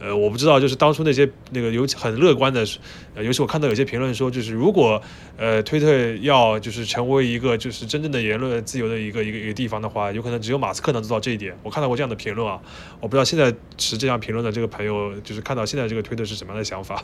[0.00, 2.66] 呃，我不知道，就是当初那些那个有很乐观的，
[3.14, 5.00] 呃，尤其我看到有些评论说，就是如果
[5.38, 11.56] 呃推特要就是成为一个就是真正的言论自由的一个一个一个地方的话，有可能只有马斯克能做到这一点。
[11.62, 12.60] 我看到过这样的评论啊，
[13.00, 17.02] 我不知道现在持这样评论的这个朋友，就是看到现在这个推特是什么样的想法。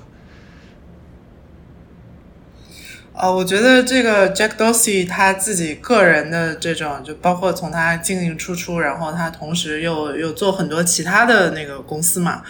[3.12, 12.40] 呃，我觉得这个 Jack Dorsey 他自己个人的这种，就包括从他进进出出，然后他同时又又做很多其他的那个公司嘛，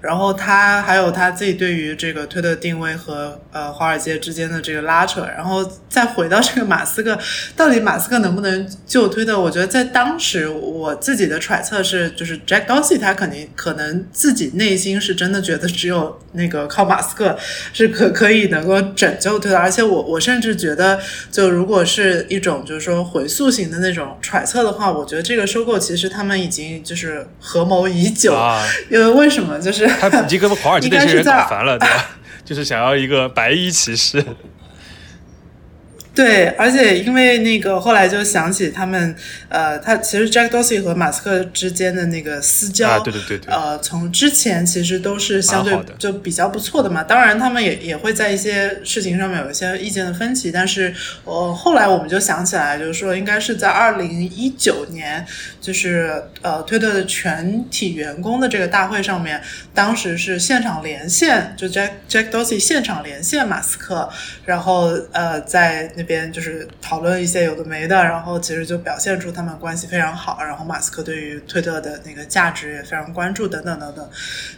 [0.00, 7.16] 然后他还有他自己对于这个推特定位和呃华尔街之间的这个拉扯，然后再回到这个马斯克，
[7.54, 9.38] 到底马斯克能不能救推特？
[9.38, 17.38] 我觉得在当时我自己的揣测是，就是 Jack Dorsey 他肯定可能自己内心是真的觉得只有那个靠马斯克
[17.72, 20.05] 是可可以能够拯救推特，而且我。
[20.06, 21.00] 我甚至觉得，
[21.30, 28.34] 就如果是一种就是说回溯型的那种揣测的话，我觉得这个收购其实他们已经就是合谋已久。
[28.90, 29.58] 因为为什么？
[29.60, 32.16] 就是他已经跟华尔街那些人搞烦了，对吧？
[32.44, 34.24] 就是想要一个白衣骑士。
[36.16, 39.14] 对，而且因为那个后来就想起他们，
[39.50, 47.04] 呃，他其实 Jack Dorsey 和马斯克之间的那个私交，对对对对，呃，从之前其实都是相对就比较不错的嘛。
[47.04, 50.94] 当然，他们也也会在一些事情上面有一些意见的分歧，但是
[51.24, 55.22] 呃，后来我们就想起来，就是说应该是在二零一九年，
[55.60, 59.38] 就是呃，推特的全体员工的这个大会上面，
[59.74, 64.08] 当时是现场连线，就 Jack Jack Dorsey 现场连线马斯克，
[64.46, 66.05] 然后呃，在那。
[66.06, 74.08] 边就是讨论一些有的没的，然后其实就表现出他们关系非常好，然后马斯克对于推特的那个价值也非常关注，等等等等。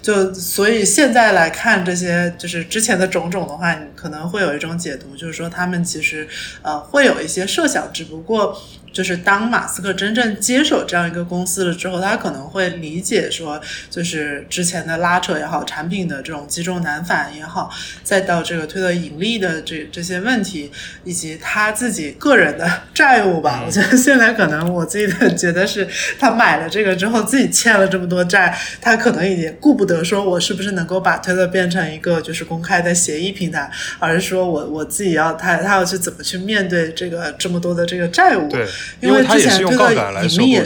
[0.00, 6.28] 就所以现在来看这些就是之前的种种的话，你可能会有一种解读，就是说他们其实
[6.62, 8.56] 呃会有一些设想，只不过。
[8.98, 17.70] 就是当马斯克真正接手这样一个公司了之后，他可能会理解说，就是之前的拉扯也好，产品的这种积重难返也好，
[18.02, 20.72] 再到这个推特盈利的这这些问题，
[21.04, 23.62] 以及他自己个人的债务吧。
[23.64, 25.86] 我觉得现在可能我自己的觉得是
[26.18, 33.70] 他买了这个之后，自己欠了这么多债，他可能已经顾不得说我是不是能够把推特变成一个就是公开的协议平台，
[34.00, 38.48] 而是说我我自己要他他要去怎么去面对这个这么多的这个债务。
[38.48, 38.66] 对。
[39.00, 40.60] 因为之前这个盈利，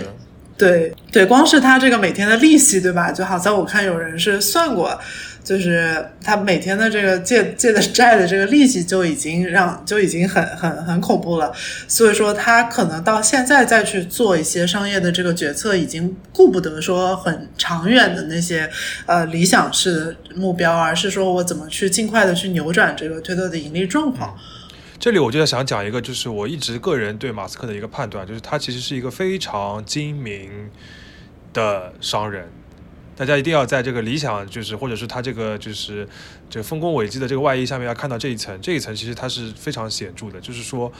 [0.56, 3.10] 对对，光是他这个每天的利息，对吧？
[3.10, 4.96] 就好像我看有人是算过，
[5.42, 11.52] 就是他每天的这个借借的债的这个利息就已经让就已经很很很恐怖了。
[11.88, 18.70] 所以说他可能到现在再去做一些商业的这个决策，已经顾不得说很长远的那些
[19.06, 24.36] 呃理想式的目标，而是说我怎么去尽快的去扭转这个推特的盈利状况。
[25.02, 30.70] 这里我就要想讲一个，就是我一直个人对马斯克的一个判断，就是他其实是一个非常精明
[31.52, 32.48] 的商人。
[33.16, 36.08] 大家一定要在这个理想，就是或者是他这个就是
[36.48, 40.92] 这丰功伟绩的这个外衣下面要看到这一层，这一层其实它是非常显著的，就是说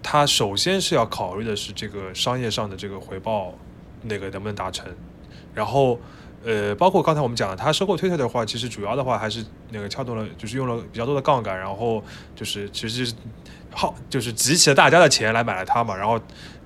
[0.00, 3.58] 他首先是要考虑的是这个商业上的这个回报
[4.02, 4.86] 那个能不能达成，
[5.52, 5.98] 然后。
[6.42, 12.02] 呃，包括刚才我们讲的，他收购推特的话，其实主要的话还是那个撬动了，就是用了比较多的杠杆，然后
[12.34, 13.14] 就是其实是
[13.70, 15.94] 好，就是集齐了大家的钱来买了它嘛。
[15.94, 16.18] 然后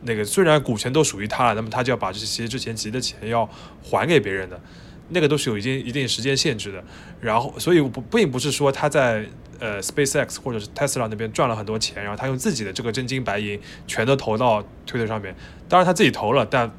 [0.02, 3.44] 那个虽然股权都属于他了，那么他就要把这些之前集的钱要
[3.82, 4.60] 还给别人的，
[5.08, 6.82] 那个都是有一定一定时间限制的。
[7.20, 9.26] 然后，所以不并不是说他在
[9.58, 15.34] 呃 SpaceX 或者是 Tesla 那边赚了很多钱，然后他用自己的这个真金白银全都投到推特上面。
[15.68, 16.70] 当然他自己投了，但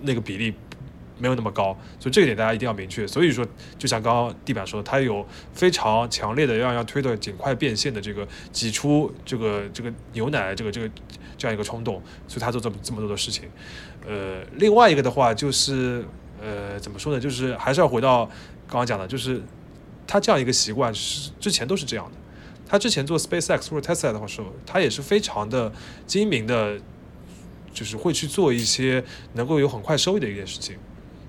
[0.00, 0.54] 那个比例。
[1.18, 3.06] 没有那么高，所以这个点大家一定要明确。
[3.06, 3.46] 所以说，
[3.78, 10.90] 就像刚刚地板说，的，它有非常强烈的要让推特尽快变现的这个挤出这个这个牛奶这个这个
[11.36, 13.48] 这样一个冲动，所以他做这么这么多的事情。
[14.06, 16.04] 呃，另外一个的话就是
[16.40, 17.20] 呃怎么说呢？
[17.20, 18.24] 就是还是要回到
[18.66, 19.42] 刚刚讲的，就是
[20.06, 22.12] 他这样一个习惯是之前都是这样的。
[22.70, 25.72] 他之前做 SpaceX 或者 Tesla 的时候，他也是非常的
[26.06, 26.78] 精明的，
[27.72, 30.76] 就是会去做一些能够有很快收益的一件事情。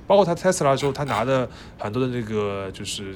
[0.10, 3.15] 包括他 Tesla 之后，他拿的很多的那个就是。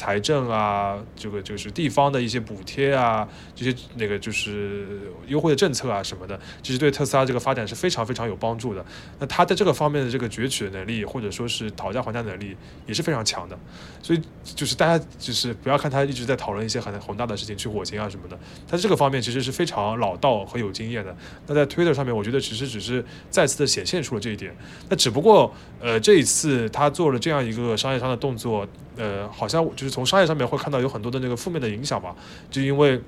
[0.00, 4.86] 财政啊，这个就是地方的一些补贴啊，这些那个就是
[5.26, 8.82] 优惠的政策啊什么的，其实对特斯拉这个发展是非常非常有帮助的。
[9.18, 12.56] 那他在这个方面的这个攫取的能力，或者说是讨价还价能力
[12.86, 13.58] 也是非常强的。
[14.02, 21.14] 所以就是大家就是不要看他一直在讨论一些很宏大的事情，去火星啊什么的，他这个方面其实是非常老道和有经验的。
[21.46, 24.56] 那在 Twitter 上面，我觉得其实只是再次的显现出了这一点。
[24.88, 28.66] 那只不过呃这一次他做了这样一个商业上的动作。
[28.96, 32.14] 呃，好像就是从商业上面会看到有很多的那个负面的影响吧，
[32.50, 33.02] 就因为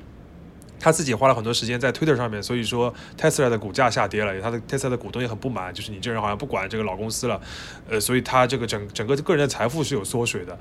[0.81, 7.41] 他自己花了很多时间在 Twitter 上面，所以说 Tesla 的股价下跌了，他的 Tesla 的股东也很不满，就是你这人好像不管这个老公司了，
[7.89, 10.59] 呃，所以他这个整整个个人的财富是有缩水的，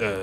[0.00, 0.16] 呃，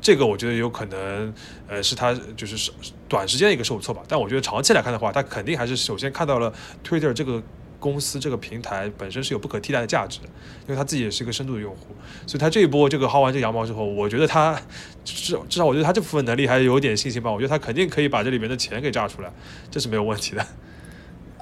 [0.00, 1.32] 这个我觉得有可能，
[1.68, 2.72] 呃，是他就是
[3.08, 6.52] 短时间的一个受挫吧，但我觉得长期来看的话，他肯定还是首先看到了
[6.84, 7.40] Twitter 这个
[7.82, 10.20] 公司这个平台本身是有不可替代的价值，
[10.66, 11.88] 因为他自己也是一个深度的用户，
[12.26, 14.56] 所以他这一波这个薅完这羊毛之后，我觉得他
[15.04, 19.30] 至至少我觉得他这部分能力还有点信心吧，我觉得他肯定可以把这里面的钱给榨出来，
[19.68, 20.46] 这是没有问题的。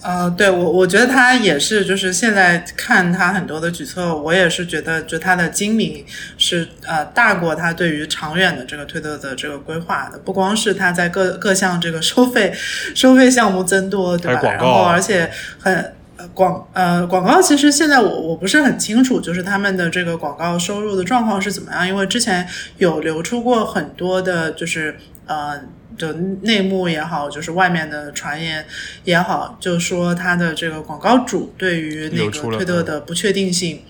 [0.03, 6.03] 呃，对我，我觉得他也是，就是现在看他很多的举措，我也是觉得，就他的精明
[6.39, 10.19] 是呃大过他对于长远的这个推特的这个规划的。
[10.21, 12.51] 不光是他在各各项这个收费
[12.97, 14.41] 收费项目增多，对吧？
[14.43, 15.95] 然后而且很
[16.29, 22.47] 广呃广告，其实现在我我不是很清楚，就是他们的这个广告收入的状况是怎么样，因为之前
[22.79, 25.61] 有流出过很多的，就是呃。
[25.99, 28.65] 的内幕也好，就是外面的传言
[29.05, 33.83] 也好，就说他的这个广告主对于那个推特的不确定性，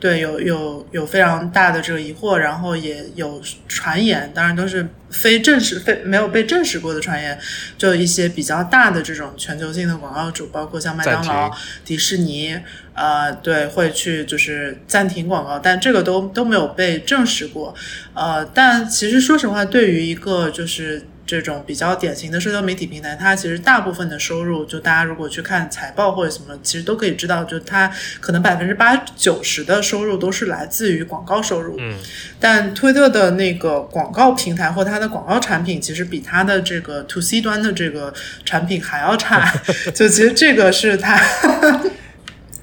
[0.00, 7.38] 对有有有非常大的这个疑惑，然后也有传言，当然都是非正式、非没有被证实过的传言，
[7.76, 11.54] 就一些比较大的这种全球性的广告主，包括像麦当劳、
[11.84, 12.58] 迪士尼，
[12.94, 17.74] 呃，对，会去就是暂停广告，但这个都都没有被证实过，
[18.14, 21.06] 呃，但其实说实话，对于一个就是。
[21.30, 27.88] 这种比较典型的社交媒体平台，它其实大部分的收入，就大家如果去看财报或者什么，其实都可以知道，就它
[28.18, 31.76] 可能百分之八九十的收入都是来自于广告收入。
[31.78, 31.94] 嗯，
[32.40, 38.12] 但推特的那个广告平台或它的广告产品，其实比它的这个 to C 端的这个
[38.44, 39.54] 产品还要差。
[39.94, 41.22] 就其实这个是它。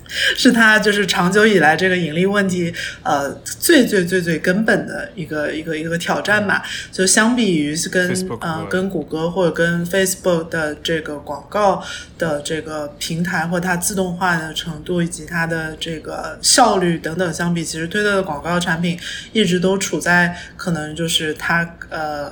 [0.07, 2.73] 是它就是长久以来这个盈利问题，
[3.03, 6.63] 呃，最最最最根本的一个一个一个挑战吧。
[6.91, 8.09] 就相比于跟
[8.41, 11.83] 呃跟谷歌或者跟 Facebook 的这个广告
[12.17, 18.99] 的这个平台或它自动化的程度以及它的这个效率等等相比，其实推特的广告产品
[19.33, 22.31] 一直都处在可能就是它呃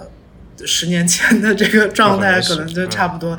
[0.65, 3.37] 十年前的这个状态，可能就差不多。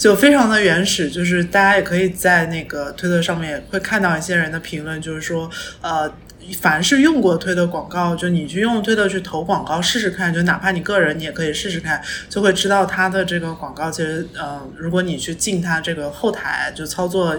[0.00, 5.50] 就非常的原始，就是大家也可以在那个推特上面会看到一些人的评论，就是说，
[5.82, 6.10] 呃，
[6.58, 12.00] 凡是用过推特广告，就你去用推特去投广告试试看，就哪怕你个人你也可以试试看，
[12.30, 17.38] 就会知道它的这个广告其实，嗯，如果你去进它这个后台就操作。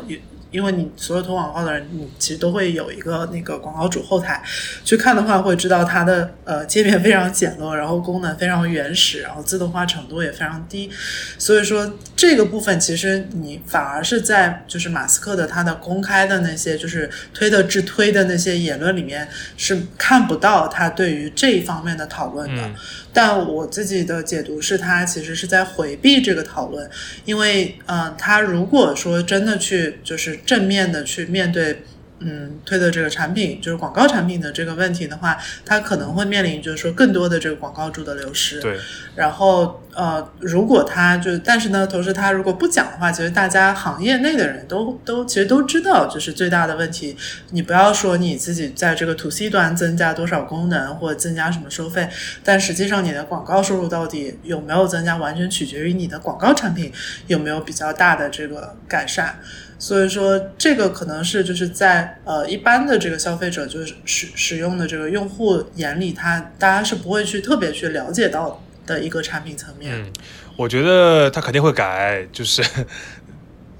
[0.51, 4.43] 因为你所有投广告的人，你其实都会有一个那个广告主后台
[4.83, 10.89] 去看的话，会知道它的呃界面非常简陋，然后功能非常原始，然后自动化程度也非常低。
[11.37, 22.69] 所以说这个部分其实你反而是在就是马斯克的他的公开的那些就是推的制推的那些言论里面是看不到他对于这一方面的讨论的。
[23.13, 26.89] 但我自己的解读是他其实是在回避这个讨论，
[27.25, 31.83] 因为嗯，他如果说真的去就是正面的去面对。
[32.23, 35.35] 嗯，推的这个产品就是广告产品的这个问题的话，
[35.65, 38.61] 它可能会面临就是说更多的这个广告主的流失。
[38.61, 38.77] 对。
[39.15, 47.17] 然后呃，如果他就，但是呢，同时他如果不讲的话，其实大家行业内的人都都其实都知道，就是最大的问题。
[47.49, 52.07] 你不要说你自己在这个 to C 端增加多少功能或者增加什么收费，
[52.43, 56.93] 但实际上你的广告收入到底有没有增加，完全取决于你的广告产品
[57.25, 59.39] 有没有比较大的这个改善。
[59.81, 69.99] 所以说，这个可能是就是在呃一般的这个消费者就是使使用的这个用户眼里，他大家是不会去特别去了解到的一个产品层面。
[69.99, 70.13] 嗯，
[70.55, 72.63] 我觉得他肯定会改，就是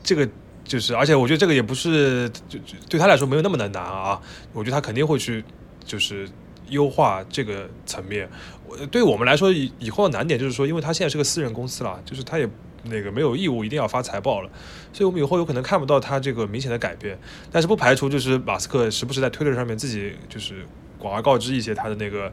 [0.01, 0.27] 这个
[0.63, 2.57] 就是，而且我觉得这个也不是就
[2.89, 4.19] 对他来说没有那么的难啊。
[4.53, 5.45] 我觉得他肯定会去
[5.85, 6.27] 就是
[6.69, 8.27] 优化这个层面。
[8.67, 12.49] 我对我们来说以以后的难点就是说，因为他现在是个私人公司了，就是他也。
[12.83, 14.49] 那个没有义务一定要发财报了，
[14.91, 17.17] 所以我们以后有可能看不到它这个明显的改变，
[17.51, 20.65] 但是不排除就是马斯克时不时在推特上面自己就是
[20.97, 22.31] 广而告之一些他的那个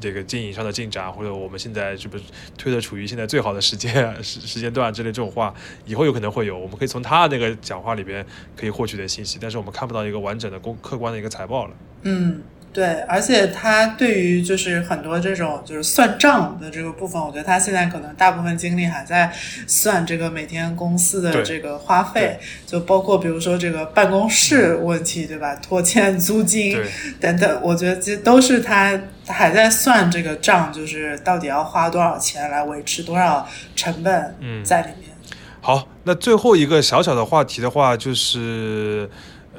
[0.00, 2.24] 这个经营上的进展，或者我们现在是不是
[2.56, 5.52] 推特处于现在最好的时间时时间段之类这种话，
[5.84, 8.24] 以后有可能会有，我们可以从他那个讲话里边
[8.56, 11.74] 可以获取点信息，但是我们看不到一个完整的公客观的一个财报了。
[12.02, 12.42] 嗯。
[12.72, 19.28] 对，而且他对于就是很多这种就是算账的这个部分，我觉得他现在可能大部分精力还在
[19.66, 25.56] 算这个每天公司的这个花费，就包括比如说这个办公室问题，对吧？
[25.56, 26.80] 拖欠租金
[27.18, 35.10] 等等，我觉得这都是他还在算这个账，就是到底要花多少钱来维持多少成本在里面。
[35.60, 39.10] 好，那最后一个小小的话题的话，就是。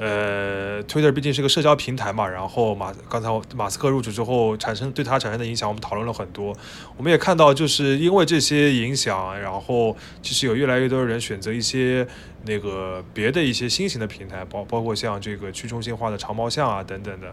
[0.04, 6.52] 呃，Twitter 毕竟是个社交平台嘛，然后马刚才马斯克入主之后，产生对他产生的影响，我们讨论了很多。
[6.96, 12.04] 我们也看到，就是因为这些影响，然后其实有越来越多人选择一些
[12.46, 17.32] 那个别的一些新型的平台，包包括像这个去中心化的长毛象啊等等的。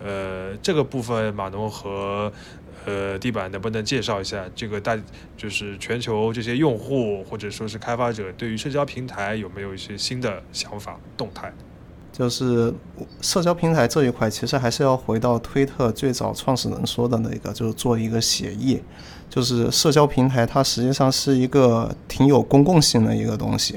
[0.00, 2.32] 呃，这个部分马农和
[2.84, 4.96] 呃，地板能不能介绍一下这个大
[5.36, 11.52] 就是全球这些用户或者说是开发者对于社交平台有没有一些新的想法动态？
[12.16, 12.72] 就是
[13.20, 18.80] 社交平台这一块，其实还是要回到推特最早创始人说的那个，就是做一个协议。
[19.28, 23.74] 就是社交平台它实际上是一个挺有公共性的一个东西。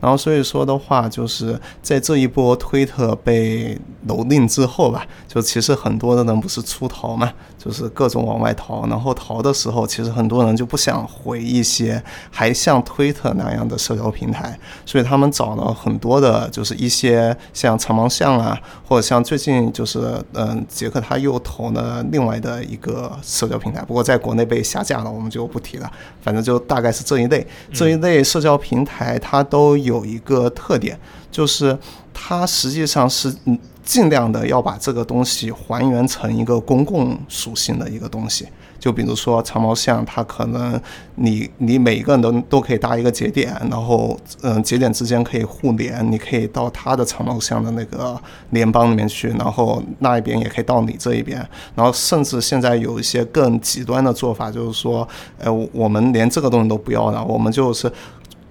[0.00, 3.76] 然后所以说的话，就是在这一波推特被
[4.06, 8.86] 蹂躏之后吧，就其实很多的人不是出逃嘛，就是各种往外逃。
[8.86, 18.58] 然后逃的时候，其实很多人就不想回一些还像推特那样的社交平台，所以他们找了很多的，就是一些像长毛象啊，
[18.88, 25.92] 或者像最近就是嗯，杰克他又投了另外的一个社交平台，不过在国内被下架了，我们就不提了。
[26.22, 29.90] 反正就大概是这一类，这一类社交平台它都有。
[29.90, 30.96] 有一个特点，
[31.32, 31.76] 就是
[32.14, 33.58] 它实际上是嗯
[33.90, 38.46] 尽量的要把这个东西还原成一个公共属性的一个东西。
[38.78, 40.80] 就比如说长毛象，它可能
[41.16, 48.18] 你你每一个人都都可以搭一个节点，然后嗯节点之间可以互联，你可以到它的长毛象的那个
[48.50, 51.44] 联邦里面去，然后那一边也可以到你这一边，
[51.74, 55.06] 然后甚至现在有一些更极端的做法，就是说，
[55.38, 57.90] 呃我们连这个东西都不要了，我们就是。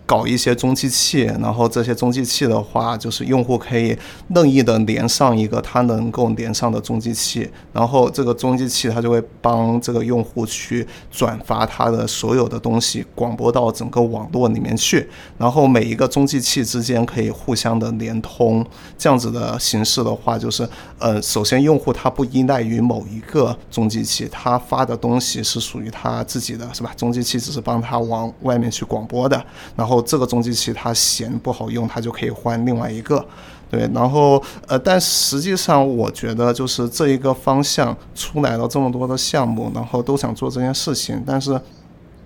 [0.09, 3.95] 搞一些中继器，然后这些中继器的话，就是用户可以
[4.29, 15.07] 任意的连上一个它能够连上的中继器，然后这个中继器它就会帮这个用户去转发它的所有的东西，广播到整个网络里面去，
[15.37, 18.65] 然后每一个中继器之间可以互相的连通，
[18.97, 20.67] 这样子的形式的话，就是
[20.97, 26.91] 呃，首先用户他不依赖于某一个中继器，他发的东西是属于他自己的，是吧？
[26.97, 29.45] 中继器只是帮他往外面去广播的，
[29.75, 29.98] 然后。
[30.01, 33.25] 这个中继器它嫌不好用，它就可以换另外一个，
[33.69, 33.89] 对。
[33.93, 41.59] 然后呃，但实际上我觉得就是这一个方向出来了这么多的项目，然后都想做这件事情，但是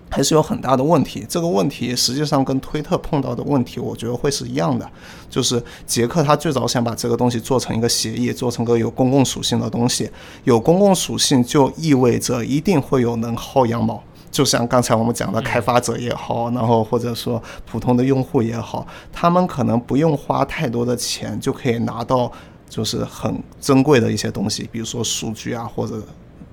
[0.10, 1.26] 还是有很大的问题。
[1.28, 4.88] 这个问题实际上跟推特碰到的问题，我觉得会是一样的。
[5.28, 10.08] 就是杰克他最早想把这个东西做成一个协议，做成个有公共属性的东西。
[10.44, 14.04] 有公共属性就意味着一定会有能薅羊毛。
[14.34, 22.30] 就像刚才我们讲的，开发者也好，然后或者说普通的用户也好，他们可能不用花太多的钱就可以拿到，
[22.68, 26.01] 就是很珍贵的一些东西，比如说数据啊，或者。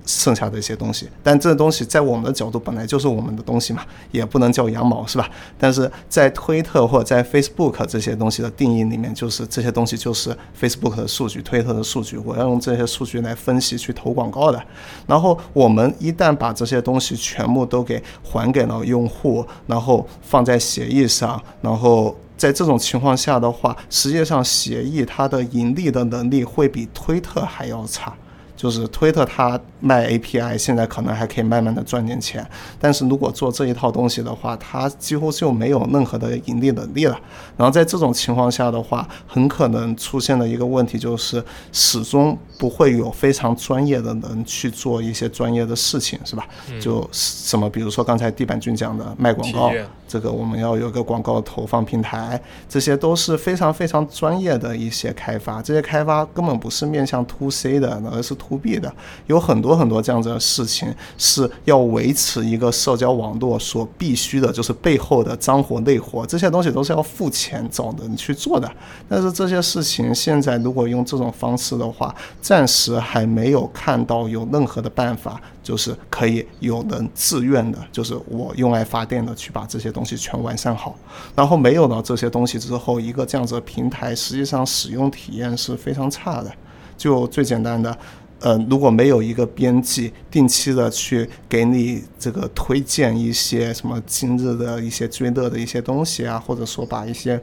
[0.05, 5.29] 剩下的一些东西，但这东西在我们的角度本来就是我们的东西嘛，也不能叫羊毛，是吧？
[5.57, 14.61] 但是在推特或者在 Facebook 这些东西的定义里面，就是这些东西就是 Facebook 的数据、推特的数据，我要用这些数据来分析去投广告的。
[15.07, 28.13] 然后我们一旦把这些东西全部都给还给了用户，然后放在协议上，然后在这种情况下的话，实际上协议它的盈利的能力会比推特还要差。
[28.61, 32.47] 就是推特它卖 API，现在可能还可以慢慢的赚点钱，
[32.79, 37.19] 但是如果做这一套东西的话，它几乎就没有任何的盈利能力了。
[37.57, 46.47] 然后在这种情况下的话，很可能出现的一个问题就是，始终不会有非常专业的人去做一些专业的事情，是吧？
[46.79, 49.71] 就什么，比如说刚才地板君讲的卖广告，
[50.11, 58.93] 这个我们要有个广告投放平台，这些都是非常非常专业的一些开发，这些开发根本不是面向 To C 的，而是 To B 的，
[59.27, 68.69] 有很多很多这样子的事情是要维持一个社交网络所必须的，就是背后的脏活累活，这些东西都是要付钱找人去做的。
[69.07, 75.39] 但是这些事情现在如果用这种方式的话，暂时还没有看到有任何的办法，
[75.71, 80.99] 就是可以有人自愿的，就是我用爱发电的去把这些东西全完善好。
[81.33, 86.51] 然后没有了这些东西之后，一个这样子的平台实际上使用体验是非常差的。
[86.97, 87.97] 就最简单的。
[88.41, 97.41] 呃，如果没有一个编辑定期的去给你这个推荐一些什么今日的一些追热的一些东西啊，或者说把一些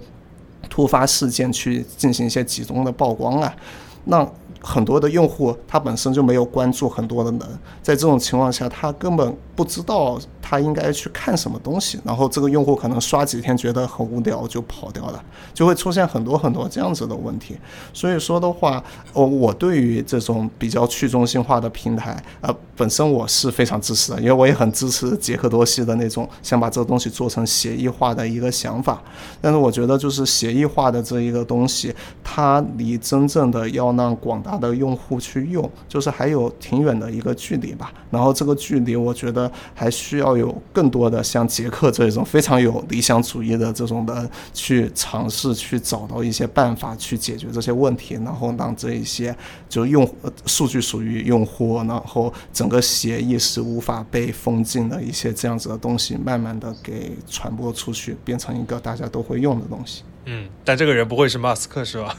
[0.68, 3.56] 突发事件去进行一些集中的曝光啊，
[4.04, 4.30] 那
[4.68, 7.40] 很多的用户他本身就没有关注很多的人，
[7.82, 10.18] 在这种情况下，他根本不知道。
[10.50, 15.22] 他应该去看什么东西，然后这个用户可能刷几天觉得很无聊就跑掉了，
[15.52, 17.54] 就会出现很多很多这样子的问题。
[17.92, 18.82] 所以说的话，
[19.12, 29.02] 我，我对于这种比较去中心化的平台，呃，本身我是非常支持的，因为我也很支持杰克多西的那种想把这个东西做成协议化的一个想法。
[29.42, 37.92] 但是我觉得就是协议化的这一个东西，它离真正的要让广大的用户去用，就是还有挺远的一个距离吧。
[38.10, 49.34] 然后这个距离，我觉得还需要有更多的像杰克这种非常有理想主义的这种的去尝试去找到一些办法去解决这些问题，然后让这一些
[49.68, 50.08] 就用
[50.46, 60.02] 数据属于用户，然后整个协议是无法被封禁的一些这样子的东西，慢慢的给传播出去，变成一个大家都会用的东西。
[60.24, 62.16] 嗯，但这个人不会是马斯克是吧？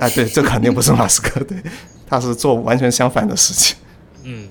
[0.00, 1.62] 哎，对，这肯定不是马斯克，对，
[2.06, 3.76] 他是做完全相反的事情。
[4.24, 4.48] 嗯，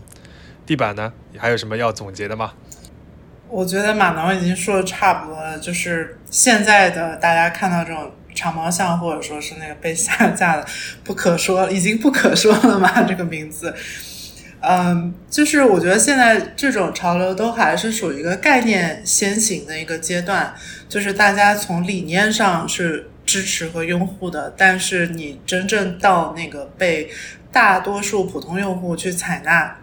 [0.63, 1.11] 地板呢？
[1.33, 2.53] 你还有什么要总结的吗？
[3.47, 10.67] 我觉得马农已经说的差不多了，就是现在的大家看到这种长毛象，或者说是那个被下架的，
[11.03, 13.73] 不可说，已经不可说了嘛，这个名字。
[14.61, 20.53] 嗯，就是我觉得现在这种潮流都还是属于一个概念先行的一个阶段，
[20.87, 27.11] 就是大家从理念上是支持和拥护的，但是你真正到那个被
[27.51, 29.77] 大多数普通用户去采纳，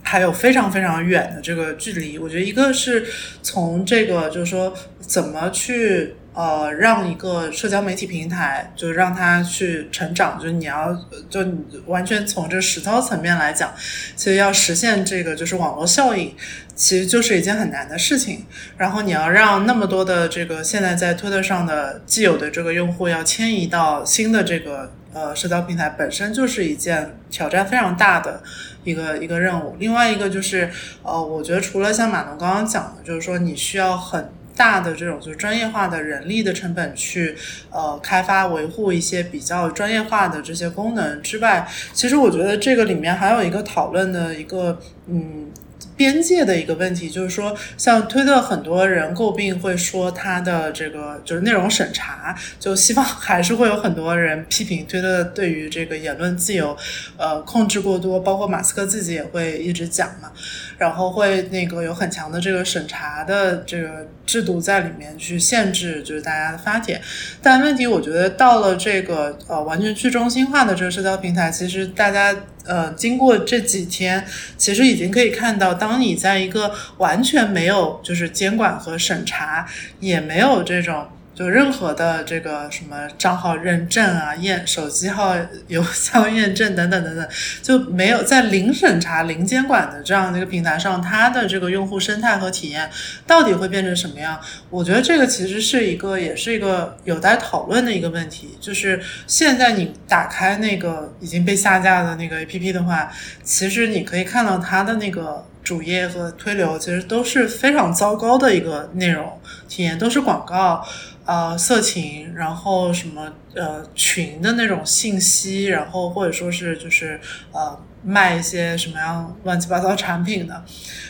[0.00, 2.16] 还有非常非常远的这个距离。
[2.16, 3.04] 我觉得一个是
[3.42, 6.14] 从这个就是说怎么去。
[6.34, 10.92] 呃，让一个社交媒体平台，就是让它去成长，就是你要，
[11.30, 11.46] 就
[11.86, 13.72] 完全从这实操层面来讲，
[14.16, 16.34] 其实要实现这个就是网络效应，
[16.74, 18.46] 其实就是一件很难的事情。
[18.76, 28.42] 然后你要让那么多的这个现在在推特上的既有的这个用户要迁移到新的这个呃社交平台，本身就是一件挑战非常大的
[28.82, 29.76] 一个一个任务。
[29.78, 30.68] 另外一个就是，
[31.04, 34.28] 呃，我觉得除了像马龙刚刚讲的，就是说你需要很。
[34.56, 37.36] 大的这种就是专业化的人力的成本去
[37.70, 44.78] 呃开发维护一些比较专业化的这些功能之外，其实我觉得这个里面还有一个讨论的一个
[45.08, 45.50] 嗯。
[45.96, 56.76] 边界的一个问题，就是说，像推特，很多人诟病会说它的这个就是内容审查，就希望还是会有很多人批评推特对于这个言论自由，
[57.16, 60.32] 呃，控制过多，包括马斯克自己也会一直讲嘛，
[60.78, 67.00] 然后会那个有很强的这个审查的这个制度在里面去限制，就是大家的发帖。
[67.40, 72.34] 但问题，我觉得到了这个呃完全去中心化的这个社交平台，其实大家。
[72.64, 74.26] 呃，经过这几天，
[74.56, 79.66] 其实已经可以看到，当你在一个完全没有就是监管和审查，
[80.00, 81.06] 也没有这种。
[81.34, 85.34] 就任何的这个什么账号认证啊、验手机号、
[85.66, 87.28] 邮箱验证等等等等，
[87.60, 92.88] 就没有在零审查、零监管的这样的一个平台上，它的这个用户生态和体验
[93.26, 94.40] 到底会变成什么样？
[94.70, 98.56] 我觉得这个其实是一个，也是一个有待讨论的一个问题。
[98.60, 103.10] 就是现在你打开那个已经被下架的那个 APP 的话，
[103.42, 110.86] 其实你可以看到它的那个主页和推流，其实都是非常糟糕的一个内容体验，都是广告。
[111.26, 117.18] 呃，色情，然后什么呃群的那种信息，然后或者说是就是
[117.50, 120.62] 呃卖一些什么样乱七八糟产品的，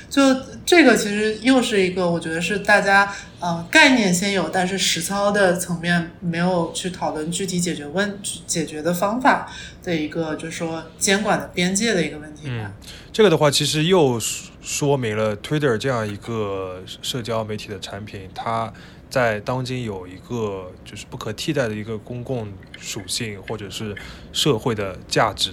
[0.08, 0.22] 就
[0.64, 8.16] 这个其实又是一个我觉得是大家呃概念先有，但是实操的层面没有去讨论具体解决问
[8.46, 9.50] 解决的方法
[9.82, 12.42] 的一个就是说监管的边界的一个问题。
[12.44, 12.70] 嗯，
[13.12, 14.20] 这个的话其实又
[14.62, 18.72] 说明了 Twitter 这样一个社交媒体的产品，它。
[19.14, 22.48] 在当今有一个就是不可替代的一个公共
[22.80, 23.94] 属性，或者是
[24.32, 25.52] 社会的价值，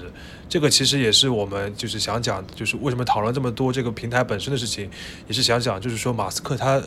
[0.50, 4.90] 这个其实也是我们就是想讲，就是为什么讨论这么多这个平台本身的事情，
[5.28, 6.82] 也是想讲，就是说马斯克他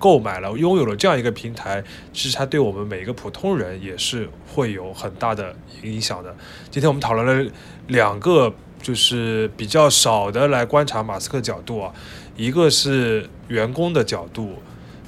[0.00, 5.54] 购买了、拥有了这样一个平台，其实他对我们每一个普通人也是会有很大的
[5.84, 6.34] 影响的。
[6.72, 7.52] 今天我们讨论了
[7.86, 11.94] 两个，就是比较少的来观察马斯克角度啊，
[12.36, 14.56] 一个是员工的角度。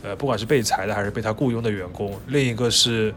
[0.03, 3.15] 呃，不管是被裁的还是被他雇佣的员工，另一个是。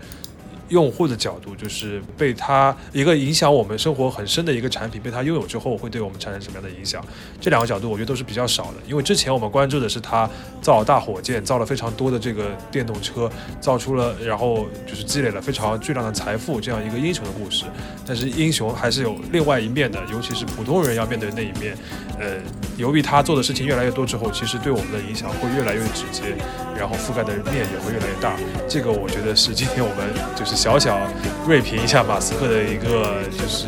[0.70, 7.06] 用户的角度，就是被他一个影响我们生活很深的一个产品被他拥有之后，会对我们产生什么样的影响？
[7.46, 8.78] 这两个角度，我觉得都是比较少的。
[8.88, 10.28] 因为之前我们关注的是他
[10.64, 13.30] 造大火箭，造了非常多的这个电动车，
[13.62, 17.66] 造出了，然后就是积累了非常巨量的财富，这样一个英雄的故事。
[18.04, 21.78] 但是英雄还是有另外一面的，尤其是普通人要面对那一面。
[22.20, 22.38] 呃，
[22.78, 26.36] 由于他做的事情越来越多之后，其实对我们的影响会越来越直接，
[26.76, 28.36] 然后覆盖的面也会越来越大。
[28.68, 30.56] 这个我觉得是今天我们就是。
[30.56, 30.98] 小小
[31.46, 33.68] 锐评一下马斯克的一个，就是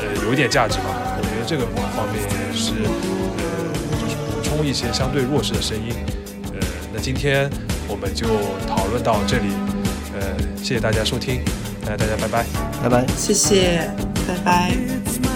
[0.00, 1.13] 呃有一点价值吧。
[1.46, 1.66] 这个
[1.96, 2.22] 方面
[2.54, 5.94] 是呃就是补充一些相对弱势的声音。
[6.52, 7.50] 呃，那今天
[7.88, 8.26] 我们就
[8.66, 9.46] 讨论到这里。
[10.14, 10.20] 呃，
[10.56, 11.42] 谢谢大家收听，
[11.82, 12.46] 那大家拜拜，
[12.82, 13.90] 拜拜，谢谢，
[14.28, 15.33] 拜拜。